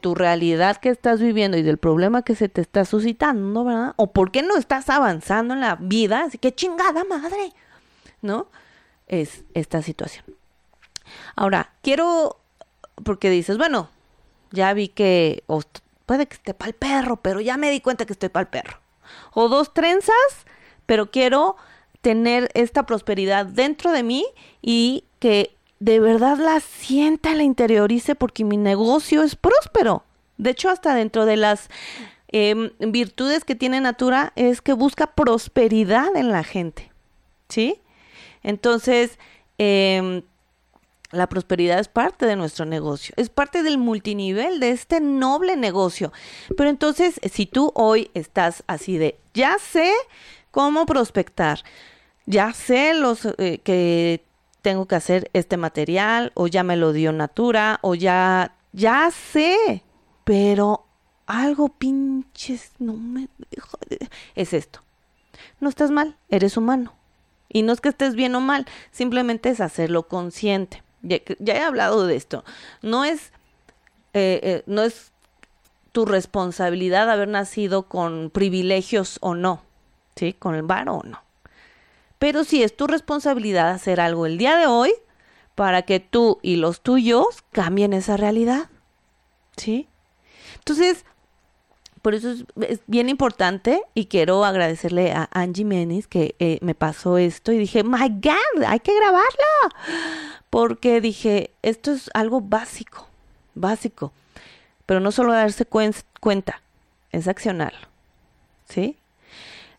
tu 0.00 0.14
realidad 0.14 0.78
que 0.78 0.88
estás 0.88 1.20
viviendo 1.20 1.56
y 1.56 1.62
del 1.62 1.78
problema 1.78 2.22
que 2.22 2.34
se 2.34 2.48
te 2.48 2.60
está 2.60 2.84
suscitando, 2.84 3.64
¿verdad? 3.64 3.94
O 3.96 4.12
por 4.12 4.30
qué 4.30 4.42
no 4.42 4.56
estás 4.56 4.88
avanzando 4.88 5.54
en 5.54 5.60
la 5.60 5.76
vida, 5.76 6.24
así 6.24 6.38
que 6.38 6.54
chingada 6.54 7.04
madre, 7.04 7.52
¿no? 8.22 8.48
es 9.08 9.44
esta 9.54 9.82
situación. 9.82 10.24
Ahora, 11.36 11.72
quiero, 11.82 12.40
porque 13.04 13.30
dices, 13.30 13.58
bueno, 13.58 13.90
ya 14.50 14.72
vi 14.72 14.88
que, 14.88 15.44
puede 16.06 16.26
que 16.26 16.34
esté 16.34 16.54
para 16.54 16.68
el 16.68 16.74
perro, 16.74 17.16
pero 17.16 17.40
ya 17.40 17.56
me 17.56 17.70
di 17.70 17.80
cuenta 17.80 18.06
que 18.06 18.12
estoy 18.12 18.28
para 18.28 18.42
el 18.42 18.48
perro. 18.48 18.80
O 19.32 19.48
dos 19.48 19.74
trenzas, 19.74 20.14
pero 20.86 21.10
quiero 21.10 21.56
tener 22.00 22.50
esta 22.54 22.84
prosperidad 22.86 23.46
dentro 23.46 23.90
de 23.92 24.02
mí 24.02 24.26
y 24.60 25.04
que 25.18 25.56
de 25.80 26.00
verdad 26.00 26.38
la 26.38 26.60
sienta, 26.60 27.34
la 27.34 27.42
interiorice 27.42 28.14
porque 28.14 28.44
mi 28.44 28.56
negocio 28.56 29.22
es 29.22 29.36
próspero. 29.36 30.04
De 30.36 30.50
hecho, 30.50 30.70
hasta 30.70 30.94
dentro 30.94 31.26
de 31.26 31.36
las 31.36 31.68
em, 32.28 32.70
virtudes 32.78 33.44
que 33.44 33.54
tiene 33.54 33.80
Natura 33.80 34.32
es 34.36 34.60
que 34.60 34.72
busca 34.72 35.14
prosperidad 35.14 36.14
en 36.16 36.30
la 36.30 36.44
gente. 36.44 36.90
¿Sí? 37.48 37.80
Entonces, 38.42 39.18
eh, 39.58 40.22
la 41.14 41.28
prosperidad 41.28 41.78
es 41.78 41.88
parte 41.88 42.26
de 42.26 42.36
nuestro 42.36 42.64
negocio, 42.64 43.14
es 43.16 43.28
parte 43.28 43.62
del 43.62 43.78
multinivel 43.78 44.60
de 44.60 44.70
este 44.70 45.00
noble 45.00 45.56
negocio. 45.56 46.12
Pero 46.56 46.68
entonces, 46.70 47.20
si 47.32 47.46
tú 47.46 47.72
hoy 47.74 48.10
estás 48.14 48.64
así 48.66 48.98
de, 48.98 49.18
ya 49.32 49.56
sé 49.58 49.92
cómo 50.50 50.86
prospectar, 50.86 51.60
ya 52.26 52.52
sé 52.52 52.94
los 52.94 53.26
eh, 53.38 53.60
que 53.62 54.24
tengo 54.62 54.86
que 54.86 54.94
hacer 54.94 55.30
este 55.32 55.56
material, 55.56 56.32
o 56.34 56.46
ya 56.46 56.62
me 56.62 56.76
lo 56.76 56.92
dio 56.92 57.12
Natura, 57.12 57.78
o 57.82 57.94
ya, 57.94 58.54
ya 58.72 59.10
sé, 59.10 59.82
pero 60.24 60.86
algo 61.26 61.68
pinches, 61.68 62.72
no 62.78 62.94
me 62.94 63.28
es 64.34 64.52
esto. 64.52 64.80
No 65.60 65.68
estás 65.68 65.90
mal, 65.90 66.16
eres 66.28 66.56
humano. 66.56 66.94
Y 67.48 67.62
no 67.62 67.72
es 67.72 67.80
que 67.80 67.88
estés 67.88 68.14
bien 68.14 68.34
o 68.34 68.40
mal, 68.40 68.66
simplemente 68.90 69.50
es 69.50 69.60
hacerlo 69.60 70.08
consciente 70.08 70.83
ya, 71.04 71.54
he 71.54 71.60
hablado 71.60 72.06
de 72.06 72.16
esto, 72.16 72.44
no 72.82 73.04
es, 73.04 73.32
eh, 74.12 74.40
eh, 74.42 74.62
no 74.66 74.82
es 74.82 75.12
tu 75.92 76.04
responsabilidad 76.04 77.08
haber 77.08 77.28
nacido 77.28 77.84
con 77.84 78.30
privilegios 78.30 79.18
o 79.20 79.34
no, 79.34 79.62
¿sí? 80.16 80.32
Con 80.32 80.56
el 80.56 80.62
bar 80.62 80.88
o 80.88 81.02
no. 81.04 81.22
Pero 82.18 82.42
sí 82.42 82.62
es 82.62 82.76
tu 82.76 82.86
responsabilidad 82.86 83.70
hacer 83.70 84.00
algo 84.00 84.26
el 84.26 84.38
día 84.38 84.56
de 84.56 84.66
hoy 84.66 84.92
para 85.54 85.82
que 85.82 86.00
tú 86.00 86.40
y 86.42 86.56
los 86.56 86.80
tuyos 86.80 87.44
cambien 87.52 87.92
esa 87.92 88.16
realidad, 88.16 88.70
¿sí? 89.56 89.88
Entonces, 90.56 91.04
por 92.02 92.14
eso 92.14 92.34
es, 92.60 92.80
bien 92.86 93.08
importante 93.08 93.82
y 93.94 94.06
quiero 94.06 94.44
agradecerle 94.44 95.12
a 95.12 95.28
Angie 95.32 95.64
Menis 95.64 96.06
que 96.06 96.34
eh, 96.38 96.58
me 96.60 96.74
pasó 96.74 97.18
esto 97.18 97.52
y 97.52 97.58
dije, 97.58 97.82
my 97.84 98.08
God, 98.08 98.64
hay 98.66 98.80
que 98.80 98.94
grabarlo 98.94 99.78
porque 100.54 101.00
dije, 101.00 101.50
esto 101.62 101.90
es 101.90 102.12
algo 102.14 102.40
básico, 102.40 103.08
básico, 103.56 104.12
pero 104.86 105.00
no 105.00 105.10
solo 105.10 105.32
darse 105.32 105.66
cuenta, 105.66 106.62
es 107.10 107.26
accionarlo, 107.26 107.88
¿sí? 108.68 108.96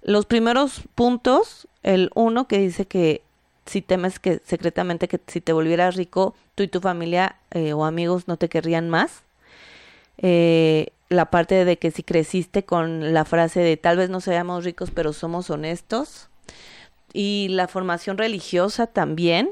Los 0.01 0.25
primeros 0.25 0.81
puntos, 0.93 1.69
el 1.81 2.11
uno 2.13 2.49
que 2.49 2.57
dice 2.57 2.87
que 2.87 3.21
si 3.65 3.81
temes 3.81 4.19
que 4.19 4.41
secretamente 4.43 5.07
que 5.07 5.21
si 5.27 5.39
te 5.39 5.53
volvieras 5.53 5.95
rico, 5.95 6.35
tú 6.55 6.63
y 6.63 6.67
tu 6.67 6.81
familia 6.81 7.37
eh, 7.51 7.71
o 7.71 7.85
amigos 7.85 8.27
no 8.27 8.35
te 8.35 8.49
querrían 8.49 8.89
más. 8.89 9.23
Eh, 10.17 10.87
la 11.07 11.31
parte 11.31 11.63
de 11.63 11.77
que 11.77 11.91
si 11.91 12.03
creciste 12.03 12.65
con 12.65 13.13
la 13.13 13.23
frase 13.23 13.61
de 13.61 13.77
tal 13.77 13.95
vez 13.95 14.09
no 14.09 14.19
seamos 14.19 14.65
ricos, 14.65 14.91
pero 14.91 15.13
somos 15.13 15.49
honestos. 15.49 16.27
Y 17.13 17.47
la 17.51 17.69
formación 17.69 18.17
religiosa 18.17 18.87
también, 18.87 19.51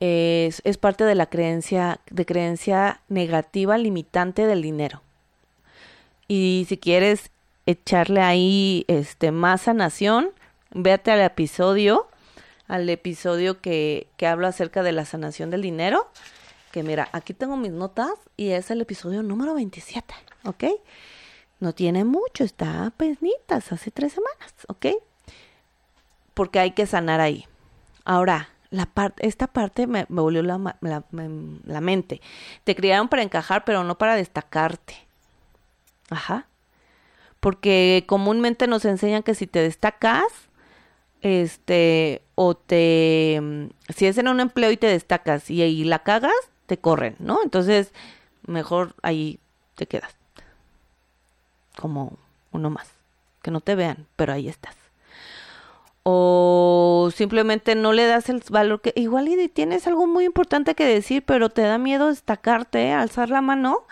es, 0.00 0.62
es 0.64 0.78
parte 0.78 1.04
de 1.04 1.14
la 1.14 1.26
creencia, 1.26 2.00
de 2.10 2.26
creencia 2.26 3.00
negativa 3.08 3.78
limitante 3.78 4.46
del 4.46 4.62
dinero. 4.62 5.02
Y 6.26 6.66
si 6.68 6.78
quieres 6.78 7.30
echarle 7.66 8.22
ahí 8.22 8.84
este 8.88 9.30
más 9.30 9.62
sanación, 9.62 10.30
véate 10.70 11.10
al 11.10 11.20
episodio, 11.20 12.08
al 12.66 12.88
episodio 12.88 13.60
que, 13.60 14.08
que 14.16 14.26
hablo 14.26 14.46
acerca 14.46 14.82
de 14.82 14.92
la 14.92 15.04
sanación 15.04 15.50
del 15.50 15.62
dinero. 15.62 16.08
Que 16.72 16.82
mira, 16.82 17.08
aquí 17.12 17.34
tengo 17.34 17.56
mis 17.56 17.72
notas 17.72 18.12
y 18.36 18.50
es 18.50 18.70
el 18.70 18.80
episodio 18.80 19.22
número 19.22 19.54
27, 19.54 20.14
¿ok? 20.44 20.64
No 21.58 21.74
tiene 21.74 22.04
mucho, 22.04 22.44
está 22.44 22.92
penitas, 22.96 23.72
hace 23.72 23.90
tres 23.90 24.14
semanas, 24.14 24.54
¿ok? 24.68 24.86
Porque 26.32 26.58
hay 26.58 26.70
que 26.70 26.86
sanar 26.86 27.20
ahí. 27.20 27.46
Ahora, 28.04 28.48
la 28.70 28.88
esta 29.18 29.48
parte 29.48 29.86
me, 29.86 30.06
volvió 30.08 30.42
la, 30.42 30.76
la, 30.80 31.80
mente. 31.80 32.20
Te 32.64 32.74
criaron 32.76 33.08
para 33.08 33.22
encajar, 33.22 33.64
pero 33.64 33.84
no 33.84 33.98
para 33.98 34.14
destacarte. 34.14 34.94
Ajá. 36.08 36.46
Porque 37.40 38.04
comúnmente 38.06 38.66
nos 38.66 38.84
enseñan 38.84 39.22
que 39.22 39.34
si 39.34 39.46
te 39.46 39.60
destacas, 39.60 40.24
este, 41.22 42.22
o 42.34 42.54
te, 42.54 43.70
si 43.88 44.06
es 44.06 44.18
en 44.18 44.28
un 44.28 44.40
empleo 44.40 44.70
y 44.70 44.76
te 44.76 44.86
destacas 44.86 45.50
y 45.50 45.62
ahí 45.62 45.84
la 45.84 46.00
cagas, 46.02 46.32
te 46.66 46.78
corren, 46.78 47.16
¿no? 47.18 47.42
Entonces, 47.42 47.92
mejor 48.46 48.94
ahí 49.02 49.40
te 49.74 49.86
quedas. 49.86 50.14
Como 51.76 52.18
uno 52.52 52.70
más. 52.70 52.88
Que 53.42 53.50
no 53.50 53.60
te 53.60 53.74
vean, 53.74 54.06
pero 54.16 54.32
ahí 54.34 54.48
estás 54.48 54.76
o 56.02 57.10
simplemente 57.14 57.74
no 57.74 57.92
le 57.92 58.06
das 58.06 58.28
el 58.28 58.42
valor 58.48 58.80
que 58.80 58.92
igual 58.96 59.28
y 59.28 59.48
tienes 59.48 59.86
algo 59.86 60.06
muy 60.06 60.24
importante 60.24 60.74
que 60.74 60.84
decir, 60.84 61.22
pero 61.24 61.50
te 61.50 61.62
da 61.62 61.78
miedo 61.78 62.08
destacarte, 62.08 62.92
alzar 62.92 63.30
la 63.30 63.42
mano 63.42 63.84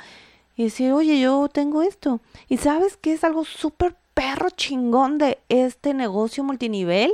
y 0.56 0.64
decir, 0.64 0.92
oye, 0.92 1.20
yo 1.20 1.48
tengo 1.48 1.82
esto. 1.82 2.20
Y 2.48 2.56
sabes 2.56 2.96
que 2.96 3.12
es 3.12 3.24
algo 3.24 3.44
súper 3.44 3.94
perro 4.14 4.50
chingón 4.50 5.18
de 5.18 5.38
este 5.48 5.94
negocio 5.94 6.42
multinivel, 6.42 7.12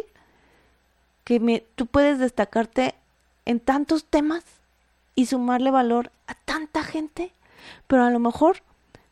que 1.25 1.41
me, 1.41 1.65
tú 1.75 1.87
puedes 1.87 2.19
destacarte 2.19 2.95
en 3.45 3.61
tantos 3.61 4.05
temas 4.05 4.45
y 5.15 5.27
sumarle 5.27 5.71
valor 5.71 6.11
a 6.27 6.35
tanta 6.35 6.83
gente, 6.83 7.33
pero 7.87 8.05
a 8.05 8.11
lo 8.11 8.19
mejor 8.19 8.63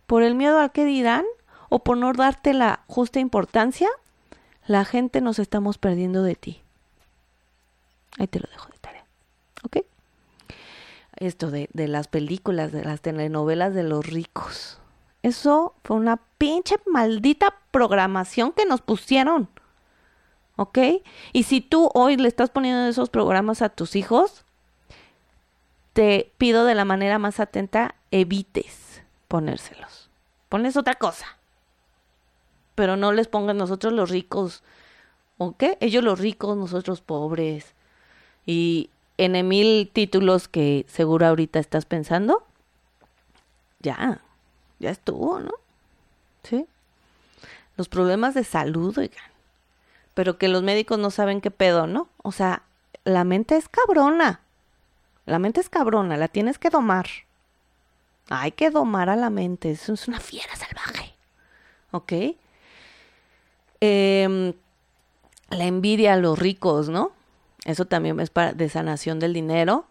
por 0.07 0.23
el 0.23 0.35
miedo 0.35 0.59
al 0.59 0.73
que 0.73 0.85
dirán 0.85 1.25
o 1.69 1.81
por 1.81 1.97
no 1.97 2.13
darte 2.13 2.55
la 2.55 2.81
justa 2.87 3.21
importancia, 3.21 3.89
la 4.67 4.85
gente 4.85 5.21
nos 5.21 5.39
estamos 5.39 5.79
perdiendo 5.79 6.23
de 6.23 6.35
ti. 6.35 6.63
Ahí 8.19 8.27
te 8.27 8.41
lo 8.41 8.49
dejo 8.51 8.69
de 8.71 8.79
tarea. 8.79 9.05
¿Ok? 9.65 9.79
Esto 11.17 11.51
de, 11.51 11.69
de 11.73 11.89
las 11.89 12.09
películas, 12.09 12.73
de 12.73 12.85
las 12.85 13.01
telenovelas 13.01 13.75
de 13.75 13.83
los 13.83 14.07
ricos. 14.07 14.79
Eso 15.23 15.75
fue 15.85 15.97
una 15.97 16.19
pinche 16.39 16.77
maldita 16.87 17.55
programación 17.71 18.53
que 18.53 18.67
nos 18.67 18.81
pusieron. 18.81 19.49
¿Ok? 20.57 20.79
Y 21.33 21.45
si 21.45 21.61
tú 21.61 21.91
hoy 21.95 22.17
le 22.17 22.29
estás 22.29 22.51
poniendo 22.51 22.87
esos 22.87 23.09
programas 23.09 23.63
a 23.63 23.69
tus 23.69 23.97
hijos, 23.97 24.45
te 25.93 26.33
pido 26.39 26.65
de 26.65 26.75
la 26.75 26.85
manera 26.85 27.19
más 27.19 27.41
atenta, 27.41 27.95
evites 28.11 29.03
ponérselos. 29.29 30.11
Pones 30.49 30.77
otra 30.77 30.95
cosa 30.95 31.39
pero 32.75 32.97
no 32.97 33.13
les 33.13 33.29
pongan 33.29 33.57
nosotros 33.57 33.93
los 33.93 34.11
ricos, 34.11 34.63
¿o 35.39 35.57
qué? 35.57 35.77
Ellos 35.81 36.05
los 36.05 36.19
ricos, 36.19 36.57
nosotros 36.57 37.01
pobres. 37.01 37.75
Y 38.47 38.91
en 39.19 39.47
mil 39.47 39.91
títulos 39.93 40.49
que 40.49 40.85
seguro 40.89 41.27
ahorita 41.27 41.59
estás 41.59 41.85
pensando, 41.85 42.45
ya, 43.81 44.21
ya 44.79 44.91
estuvo, 44.91 45.41
¿no? 45.41 45.53
Sí. 46.43 46.67
Los 47.77 47.89
problemas 47.89 48.35
de 48.35 48.45
salud, 48.45 48.97
oigan. 48.99 49.33
Pero 50.15 50.39
que 50.39 50.49
los 50.49 50.63
médicos 50.63 50.99
no 50.99 51.11
saben 51.11 51.41
qué 51.41 51.51
pedo, 51.51 51.87
¿no? 51.87 52.09
O 52.23 52.33
sea, 52.33 52.63
la 53.05 53.25
mente 53.25 53.57
es 53.57 53.69
cabrona. 53.69 54.41
La 55.25 55.39
mente 55.39 55.61
es 55.61 55.69
cabrona, 55.69 56.17
la 56.17 56.29
tienes 56.29 56.59
que 56.59 56.71
domar. 56.71 57.07
Hay 58.29 58.53
que 58.53 58.71
domar 58.71 59.09
a 59.09 59.17
la 59.17 59.31
mente, 59.31 59.71
eso 59.71 59.95
es 59.95 60.09
una 60.09 60.21
fiera 60.21 60.55
salvaje. 60.57 61.15
¿Ok? 61.93 62.13
Eh, 63.85 64.55
la 65.51 65.65
envidia 65.65 66.15
a 66.15 66.17
los 66.17 66.39
ricos, 66.39 66.89
¿no? 66.89 67.11
Eso 67.65 67.85
también 67.85 68.19
es 68.21 68.31
para 68.31 68.53
de 68.53 68.69
sanación 68.69 69.19
del 69.19 69.33
dinero. 69.35 69.87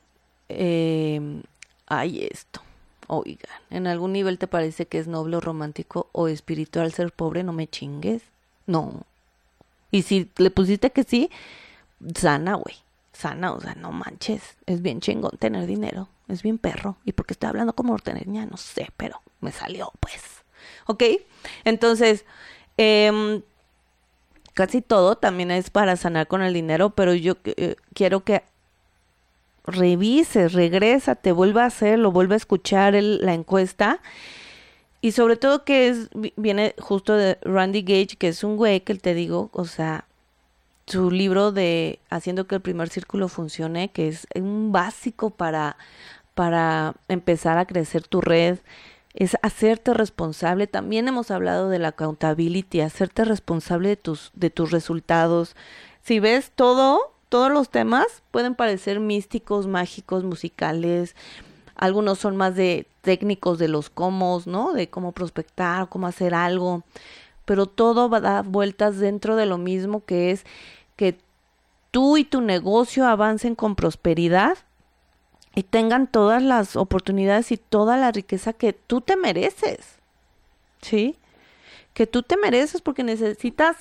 Eh, 0.47 1.41
hay 1.87 2.25
esto. 2.31 2.61
Oigan, 3.07 3.61
¿en 3.69 3.87
algún 3.87 4.13
nivel 4.13 4.37
te 4.37 4.47
parece 4.47 4.85
que 4.85 4.97
es 4.97 5.07
noble 5.07 5.35
o 5.35 5.41
romántico 5.41 6.07
o 6.13 6.29
espiritual 6.29 6.93
ser 6.93 7.11
pobre? 7.11 7.43
No 7.43 7.51
me 7.51 7.67
chingues. 7.67 8.23
No. 8.65 9.03
Y 9.91 10.03
si 10.03 10.31
le 10.37 10.51
pusiste 10.51 10.91
que 10.91 11.03
sí, 11.03 11.29
sana, 12.15 12.55
güey. 12.55 12.77
Sana, 13.11 13.51
o 13.51 13.59
sea, 13.59 13.75
no 13.75 13.91
manches. 13.91 14.55
Es 14.67 14.81
bien 14.81 15.01
chingón 15.01 15.37
tener 15.37 15.67
dinero. 15.67 16.07
Es 16.29 16.43
bien 16.43 16.57
perro. 16.57 16.95
¿Y 17.03 17.11
porque 17.11 17.33
estoy 17.33 17.49
hablando 17.49 17.73
como 17.73 17.97
ya 17.97 18.45
No 18.45 18.55
sé, 18.55 18.89
pero 18.95 19.21
me 19.41 19.51
salió, 19.51 19.91
pues. 19.99 20.23
¿Ok? 20.87 21.03
Entonces, 21.65 22.23
eh, 22.77 23.41
casi 24.53 24.81
todo 24.81 25.15
también 25.15 25.51
es 25.51 25.69
para 25.69 25.95
sanar 25.95 26.27
con 26.27 26.41
el 26.41 26.53
dinero, 26.53 26.91
pero 26.91 27.13
yo 27.13 27.37
eh, 27.45 27.75
quiero 27.93 28.23
que 28.23 28.43
revises, 29.65 30.53
regresa, 30.53 31.15
te 31.15 31.31
vuelva 31.31 31.63
a 31.63 31.67
hacerlo, 31.67 32.11
vuelva 32.11 32.35
a 32.35 32.37
escuchar 32.37 32.93
la 32.95 33.33
encuesta. 33.33 33.99
Y 35.01 35.13
sobre 35.13 35.35
todo 35.35 35.63
que 35.63 35.89
es, 35.89 36.09
viene 36.35 36.75
justo 36.79 37.15
de 37.15 37.37
Randy 37.41 37.81
Gage, 37.81 38.17
que 38.17 38.27
es 38.27 38.43
un 38.43 38.55
güey 38.57 38.81
que 38.81 38.95
te 38.95 39.13
digo, 39.13 39.49
o 39.53 39.65
sea, 39.65 40.05
su 40.85 41.09
libro 41.09 41.51
de 41.51 41.99
Haciendo 42.09 42.47
que 42.47 42.55
el 42.55 42.61
primer 42.61 42.89
círculo 42.89 43.27
funcione, 43.27 43.89
que 43.89 44.09
es 44.09 44.27
un 44.35 44.71
básico 44.71 45.29
para, 45.29 45.77
para 46.35 46.93
empezar 47.07 47.57
a 47.57 47.65
crecer 47.65 48.07
tu 48.07 48.21
red, 48.21 48.59
es 49.13 49.37
hacerte 49.41 49.93
responsable. 49.93 50.67
También 50.67 51.07
hemos 51.07 51.31
hablado 51.31 51.69
de 51.69 51.79
la 51.79 51.89
accountability, 51.89 52.81
hacerte 52.81 53.25
responsable 53.25 53.89
de 53.89 53.97
tus, 53.97 54.31
de 54.33 54.49
tus 54.49 54.71
resultados. 54.71 55.55
Si 56.01 56.19
ves 56.19 56.51
todo, 56.55 57.13
todos 57.29 57.51
los 57.51 57.69
temas 57.69 58.23
pueden 58.31 58.55
parecer 58.55 58.99
místicos, 58.99 59.67
mágicos, 59.67 60.23
musicales. 60.23 61.15
Algunos 61.75 62.19
son 62.19 62.37
más 62.37 62.55
de 62.55 62.87
técnicos 63.01 63.59
de 63.59 63.67
los 63.67 63.89
cómo, 63.89 64.41
¿no? 64.45 64.73
De 64.73 64.89
cómo 64.89 65.11
prospectar, 65.11 65.89
cómo 65.89 66.07
hacer 66.07 66.33
algo. 66.33 66.83
Pero 67.45 67.65
todo 67.65 68.09
va 68.09 68.17
a 68.17 68.21
dar 68.21 68.45
vueltas 68.45 68.99
dentro 68.99 69.35
de 69.35 69.45
lo 69.45 69.57
mismo 69.57 70.05
que 70.05 70.31
es 70.31 70.45
que 70.95 71.17
tú 71.89 72.17
y 72.17 72.23
tu 72.23 72.41
negocio 72.41 73.05
avancen 73.07 73.55
con 73.55 73.75
prosperidad 73.75 74.57
y 75.53 75.63
tengan 75.63 76.07
todas 76.07 76.41
las 76.41 76.75
oportunidades 76.75 77.51
y 77.51 77.57
toda 77.57 77.97
la 77.97 78.11
riqueza 78.11 78.53
que 78.53 78.73
tú 78.73 79.01
te 79.01 79.17
mereces. 79.17 79.97
¿Sí? 80.81 81.15
Que 81.93 82.07
tú 82.07 82.23
te 82.23 82.37
mereces 82.37 82.81
porque 82.81 83.03
necesitas 83.03 83.75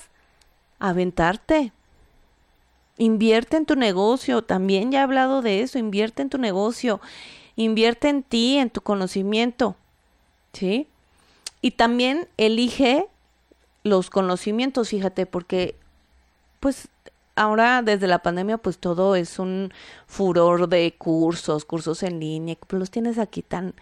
aventarte. 0.79 1.71
Invierte 2.97 3.57
en 3.57 3.65
tu 3.65 3.75
negocio, 3.75 4.43
también 4.43 4.91
ya 4.91 4.99
he 4.99 5.03
hablado 5.03 5.41
de 5.41 5.61
eso, 5.61 5.79
invierte 5.79 6.21
en 6.21 6.29
tu 6.29 6.37
negocio, 6.37 6.99
invierte 7.55 8.09
en 8.09 8.21
ti, 8.21 8.57
en 8.57 8.69
tu 8.69 8.81
conocimiento. 8.81 9.75
¿Sí? 10.53 10.87
Y 11.61 11.71
también 11.71 12.27
elige 12.37 13.07
los 13.83 14.09
conocimientos, 14.09 14.89
fíjate, 14.89 15.25
porque 15.25 15.75
pues 16.59 16.89
ahora 17.35 17.81
desde 17.81 18.07
la 18.07 18.19
pandemia 18.19 18.57
pues 18.57 18.77
todo 18.77 19.15
es 19.15 19.39
un 19.39 19.73
furor 20.07 20.69
de 20.69 20.95
cursos, 20.97 21.65
cursos 21.65 22.03
en 22.03 22.19
línea, 22.19 22.57
pues 22.67 22.79
los 22.79 22.91
tienes 22.91 23.17
aquí 23.17 23.41
tan, 23.41 23.73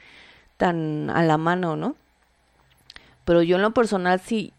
tan 0.57 1.09
a 1.09 1.23
la 1.23 1.37
mano, 1.37 1.75
¿no? 1.75 1.95
Pero 3.25 3.41
yo 3.41 3.57
en 3.57 3.61
lo 3.61 3.71
personal 3.71 4.19
sí, 4.19 4.53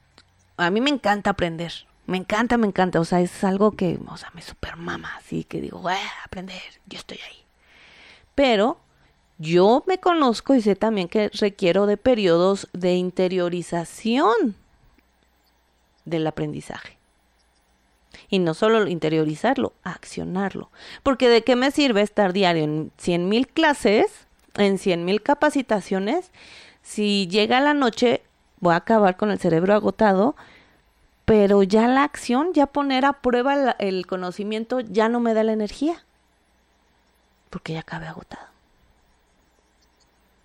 a 0.56 0.70
mí 0.70 0.80
me 0.80 0.90
encanta 0.90 1.30
aprender, 1.30 1.72
me 2.06 2.18
encanta, 2.18 2.56
me 2.56 2.66
encanta, 2.66 3.00
o 3.00 3.04
sea, 3.04 3.20
es 3.20 3.44
algo 3.44 3.72
que, 3.72 3.98
o 4.08 4.16
sea, 4.16 4.30
me 4.34 4.42
super 4.42 4.76
mama, 4.76 5.16
así 5.16 5.44
que 5.44 5.60
digo, 5.60 5.82
aprender, 6.24 6.60
yo 6.86 6.98
estoy 6.98 7.18
ahí. 7.28 7.44
Pero 8.34 8.78
yo 9.38 9.84
me 9.86 9.98
conozco 9.98 10.54
y 10.54 10.60
sé 10.60 10.76
también 10.76 11.08
que 11.08 11.30
requiero 11.30 11.86
de 11.86 11.96
periodos 11.96 12.68
de 12.72 12.94
interiorización 12.94 14.54
del 16.04 16.26
aprendizaje. 16.26 16.99
Y 18.30 18.38
no 18.38 18.54
solo 18.54 18.86
interiorizarlo, 18.86 19.72
accionarlo. 19.82 20.70
Porque 21.02 21.28
de 21.28 21.42
qué 21.42 21.56
me 21.56 21.72
sirve 21.72 22.02
estar 22.02 22.32
diario 22.32 22.64
en 22.64 22.92
100 22.96 23.28
mil 23.28 23.48
clases, 23.48 24.26
en 24.54 24.78
100 24.78 25.04
mil 25.04 25.22
capacitaciones, 25.22 26.30
si 26.82 27.26
llega 27.26 27.60
la 27.60 27.74
noche 27.74 28.22
voy 28.60 28.74
a 28.74 28.76
acabar 28.76 29.16
con 29.16 29.30
el 29.30 29.38
cerebro 29.38 29.74
agotado, 29.74 30.36
pero 31.24 31.62
ya 31.62 31.88
la 31.88 32.04
acción, 32.04 32.52
ya 32.52 32.66
poner 32.66 33.04
a 33.04 33.14
prueba 33.14 33.76
el 33.78 34.06
conocimiento, 34.06 34.80
ya 34.80 35.08
no 35.08 35.20
me 35.20 35.34
da 35.34 35.42
la 35.42 35.52
energía, 35.52 36.04
porque 37.50 37.72
ya 37.74 37.80
acabé 37.80 38.06
agotado. 38.06 38.46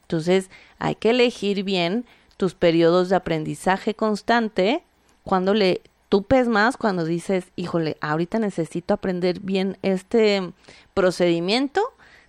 Entonces 0.04 0.50
hay 0.80 0.96
que 0.96 1.10
elegir 1.10 1.64
bien 1.64 2.06
tus 2.38 2.54
periodos 2.54 3.10
de 3.10 3.16
aprendizaje 3.16 3.96
constante 3.96 4.84
cuando 5.24 5.54
le 5.54 5.82
tupes 6.10 6.48
más 6.48 6.78
cuando 6.78 7.06
dices, 7.06 7.52
híjole, 7.56 7.98
ahorita 8.02 8.40
necesito 8.40 8.94
aprender 8.94 9.40
bien 9.40 9.78
este 9.82 10.54
procedimiento, 10.94 11.82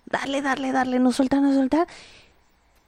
darle, 0.05 0.41
darle, 0.41 0.71
darle, 0.71 0.99
no 0.99 1.11
soltar, 1.11 1.41
no 1.41 1.53
soltar. 1.53 1.87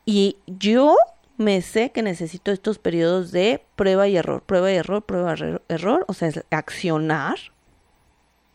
Y 0.06 0.38
yo 0.48 0.96
me 1.38 1.62
sé 1.62 1.92
que 1.92 2.02
necesito 2.02 2.52
estos 2.52 2.80
periodos 2.80 3.32
de 3.32 3.64
prueba 3.76 4.08
y 4.08 4.18
error, 4.18 4.42
prueba 4.42 4.72
y 4.72 4.76
error, 4.76 5.04
prueba 5.04 5.36
y 5.38 5.74
error, 5.74 6.06
o 6.08 6.14
sea, 6.14 6.32
accionar, 6.52 7.38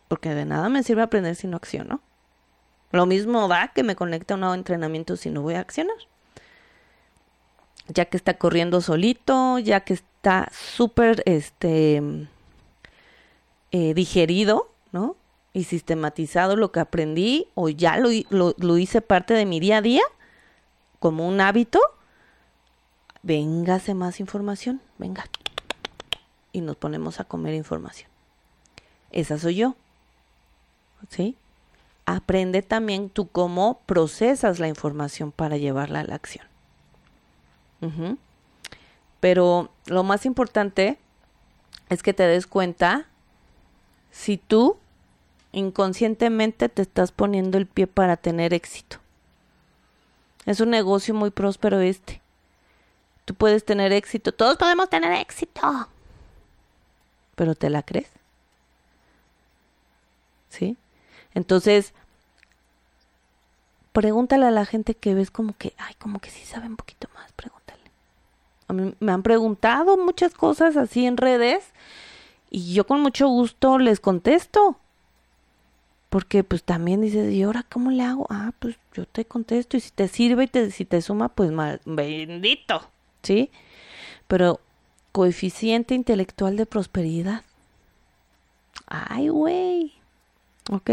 porque 0.07 0.35
de 0.35 0.45
nada 0.45 0.69
me 0.69 0.83
sirve 0.83 1.01
aprender 1.01 1.35
si 1.35 1.47
no 1.47 1.57
acciono. 1.57 2.01
Lo 2.91 3.05
mismo 3.05 3.47
da 3.47 3.69
que 3.69 3.83
me 3.83 3.95
conecte 3.95 4.33
a 4.33 4.35
un 4.35 4.41
nuevo 4.41 4.55
entrenamiento 4.55 5.17
si 5.17 5.29
no 5.29 5.41
voy 5.41 5.55
a 5.55 5.59
accionar. 5.61 5.97
Ya 7.87 8.05
que 8.05 8.17
está 8.17 8.35
corriendo 8.35 8.81
solito, 8.81 9.59
ya 9.59 9.81
que 9.81 9.99
está 10.25 10.49
súper 10.51 11.21
este, 11.27 12.01
eh, 13.71 13.93
digerido, 13.93 14.71
¿no? 14.91 15.15
Y 15.53 15.65
sistematizado 15.65 16.55
lo 16.55 16.71
que 16.71 16.79
aprendí 16.79 17.47
o 17.53 17.69
ya 17.69 17.97
lo, 17.97 18.09
lo, 18.57 18.77
hice 18.79 19.01
parte 19.01 19.35
de 19.35 19.45
mi 19.45 19.59
día 19.59 19.77
a 19.77 19.81
día 19.83 20.01
como 20.97 21.27
un 21.27 21.41
hábito, 21.41 21.79
véngase 23.21 23.93
más 23.93 24.19
información, 24.19 24.81
venga. 24.97 25.25
Y 26.51 26.61
nos 26.61 26.75
ponemos 26.75 27.19
a 27.19 27.25
comer 27.25 27.53
información. 27.53 28.09
Esa 29.11 29.37
soy 29.37 29.57
yo. 29.57 29.75
¿Sí? 31.09 31.37
Aprende 32.07 32.63
también 32.63 33.11
tú 33.11 33.27
cómo 33.27 33.79
procesas 33.85 34.57
la 34.57 34.67
información 34.67 35.31
para 35.31 35.57
llevarla 35.57 35.99
a 35.99 36.03
la 36.03 36.15
acción. 36.15 36.47
Pero 39.25 39.71
lo 39.87 40.03
más 40.03 40.27
importante 40.27 40.99
es 41.89 42.03
que 42.03 42.13
te 42.13 42.27
des 42.27 42.45
cuenta 42.45 43.07
si 44.11 44.37
tú 44.37 44.77
inconscientemente 45.51 46.69
te 46.69 46.83
estás 46.83 47.11
poniendo 47.11 47.57
el 47.57 47.65
pie 47.65 47.87
para 47.87 48.17
tener 48.17 48.53
éxito. 48.53 48.97
Es 50.45 50.59
un 50.59 50.69
negocio 50.69 51.15
muy 51.15 51.31
próspero 51.31 51.79
este. 51.79 52.21
Tú 53.25 53.33
puedes 53.33 53.65
tener 53.65 53.93
éxito, 53.93 54.31
todos 54.31 54.57
podemos 54.57 54.91
tener 54.91 55.11
éxito. 55.13 55.89
Pero 57.33 57.55
¿te 57.55 57.71
la 57.71 57.81
crees? 57.81 58.11
¿Sí? 60.49 60.77
Entonces, 61.33 61.95
pregúntale 63.91 64.45
a 64.45 64.51
la 64.51 64.67
gente 64.67 64.93
que 64.93 65.15
ves 65.15 65.31
como 65.31 65.57
que, 65.57 65.73
ay, 65.79 65.95
como 65.95 66.19
que 66.19 66.29
sí 66.29 66.45
sabe 66.45 66.67
un 66.67 66.75
poquito 66.75 67.07
más, 67.15 67.31
pregúntale. 67.31 67.64
A 68.67 68.73
mí 68.73 68.93
me 68.99 69.11
han 69.11 69.23
preguntado 69.23 69.97
muchas 69.97 70.33
cosas 70.33 70.77
así 70.77 71.05
en 71.05 71.17
redes 71.17 71.65
y 72.49 72.73
yo 72.73 72.85
con 72.87 73.01
mucho 73.01 73.27
gusto 73.27 73.77
les 73.77 73.99
contesto. 73.99 74.77
Porque 76.09 76.43
pues 76.43 76.63
también 76.63 77.01
dices, 77.01 77.33
¿y 77.33 77.43
ahora 77.43 77.65
cómo 77.69 77.91
le 77.91 78.03
hago? 78.03 78.25
Ah, 78.29 78.53
pues 78.59 78.77
yo 78.93 79.05
te 79.05 79.25
contesto 79.25 79.75
y 79.75 79.81
si 79.81 79.91
te 79.91 80.07
sirve 80.07 80.45
y 80.45 80.47
te, 80.47 80.71
si 80.71 80.85
te 80.85 81.01
suma, 81.01 81.29
pues 81.29 81.51
mal, 81.51 81.81
bendito, 81.85 82.87
¿sí? 83.21 83.51
Pero 84.27 84.61
coeficiente 85.11 85.93
intelectual 85.93 86.55
de 86.55 86.65
prosperidad. 86.65 87.43
Ay, 88.87 89.29
güey. 89.29 89.93
¿Ok? 90.71 90.91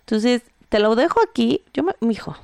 Entonces, 0.00 0.42
te 0.68 0.78
lo 0.78 0.96
dejo 0.96 1.20
aquí. 1.22 1.62
Yo, 1.72 1.84
me, 1.84 1.94
hijo, 2.10 2.36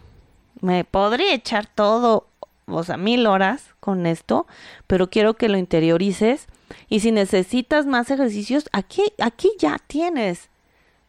me 0.61 0.85
podría 0.85 1.35
echar 1.35 1.67
todo 1.67 2.27
o 2.69 2.83
sea, 2.85 2.97
mil 2.97 3.27
horas 3.27 3.75
con 3.81 4.07
esto, 4.07 4.47
pero 4.87 5.11
quiero 5.11 5.35
que 5.35 5.49
lo 5.49 5.59
interiorices. 5.59 6.47
Y 6.89 7.01
si 7.01 7.13
necesitas 7.13 7.87
más 7.87 8.11
ejercicios, 8.11 8.69
aquí, 8.73 9.03
aquí 9.19 9.51
ya 9.59 9.79
tienes, 9.87 10.49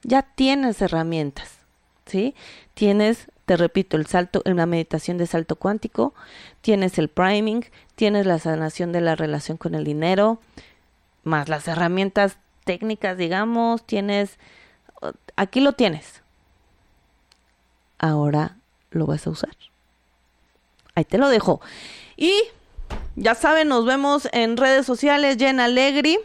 ya 0.03 0.21
tienes 0.21 0.81
herramientas, 0.81 1.57
¿sí? 2.05 2.33
Tienes, 2.73 3.27
te 3.45 3.57
repito, 3.57 3.97
el 3.97 4.05
salto, 4.05 4.41
la 4.45 4.65
meditación 4.65 5.17
de 5.17 5.27
salto 5.27 5.57
cuántico, 5.57 6.13
tienes 6.61 6.97
el 6.97 7.09
priming, 7.09 7.65
tienes 7.95 8.25
la 8.25 8.39
sanación 8.39 8.91
de 8.91 9.01
la 9.01 9.15
relación 9.15 9.57
con 9.57 9.75
el 9.75 9.83
dinero, 9.83 10.39
más 11.23 11.49
las 11.49 11.67
herramientas 11.67 12.37
técnicas, 12.63 13.17
digamos, 13.17 13.83
tienes, 13.85 14.37
aquí 15.35 15.59
lo 15.59 15.73
tienes. 15.73 16.21
Ahora 17.97 18.55
lo 18.91 19.05
vas 19.05 19.27
a 19.27 19.31
usar. 19.31 19.68
Ahí 20.95 21.05
te 21.05 21.17
lo 21.17 21.29
dejo. 21.29 21.61
Y 22.17 22.33
ya 23.15 23.35
saben, 23.35 23.67
nos 23.67 23.85
vemos 23.85 24.27
en 24.31 24.57
redes 24.57 24.85
sociales, 24.85 25.37
Jen 25.37 25.59
Alegri, 25.59 26.19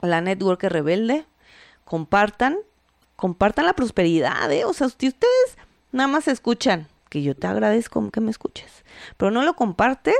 la 0.00 0.20
Networker 0.20 0.72
Rebelde. 0.72 1.24
Compartan, 1.84 2.58
compartan 3.14 3.66
la 3.66 3.72
prosperidad, 3.72 4.50
¿eh? 4.50 4.64
O 4.64 4.72
sea, 4.72 4.88
si 4.88 5.08
ustedes 5.08 5.58
nada 5.92 6.08
más 6.08 6.28
escuchan, 6.28 6.88
que 7.08 7.22
yo 7.22 7.36
te 7.36 7.46
agradezco 7.46 8.10
que 8.10 8.20
me 8.20 8.30
escuches, 8.30 8.84
pero 9.16 9.30
no 9.30 9.42
lo 9.42 9.54
compartes, 9.54 10.16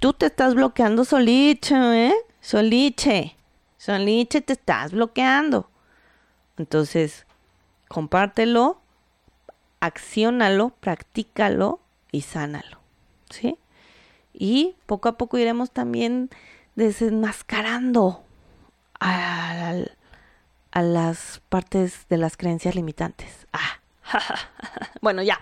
tú 0.00 0.12
te 0.14 0.26
estás 0.26 0.54
bloqueando 0.54 1.04
soliche, 1.04 1.76
¿eh? 2.08 2.14
Soliche. 2.40 3.36
Soliche, 3.76 4.40
te 4.40 4.54
estás 4.54 4.92
bloqueando. 4.92 5.70
Entonces, 6.56 7.26
compártelo, 7.88 8.80
acciónalo, 9.80 10.70
practícalo 10.80 11.80
y 12.12 12.22
sánalo. 12.22 12.80
¿Sí? 13.30 13.58
Y 14.32 14.76
poco 14.86 15.08
a 15.08 15.16
poco 15.18 15.38
iremos 15.38 15.70
también 15.70 16.30
desenmascarando 16.76 18.24
a, 19.00 19.74
a 20.70 20.82
las 20.82 21.42
partes 21.48 22.06
de 22.08 22.16
las 22.18 22.36
creencias 22.36 22.74
limitantes. 22.74 23.46
Ah, 23.52 23.80
bueno, 25.00 25.22
ya. 25.22 25.40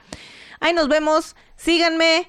Ahí 0.61 0.73
nos 0.73 0.89
vemos. 0.89 1.37
Síganme. 1.57 2.29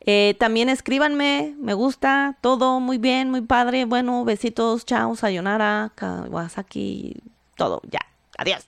Eh, 0.00 0.36
también 0.38 0.68
escríbanme. 0.68 1.54
Me 1.58 1.74
gusta 1.74 2.36
todo. 2.40 2.80
Muy 2.80 2.98
bien, 2.98 3.30
muy 3.30 3.42
padre. 3.42 3.84
Bueno, 3.84 4.24
besitos. 4.24 4.84
Chao. 4.84 5.16
Sayonara. 5.16 5.92
Kawasaki. 5.94 7.22
Todo. 7.56 7.80
Ya. 7.90 8.00
Adiós. 8.38 8.66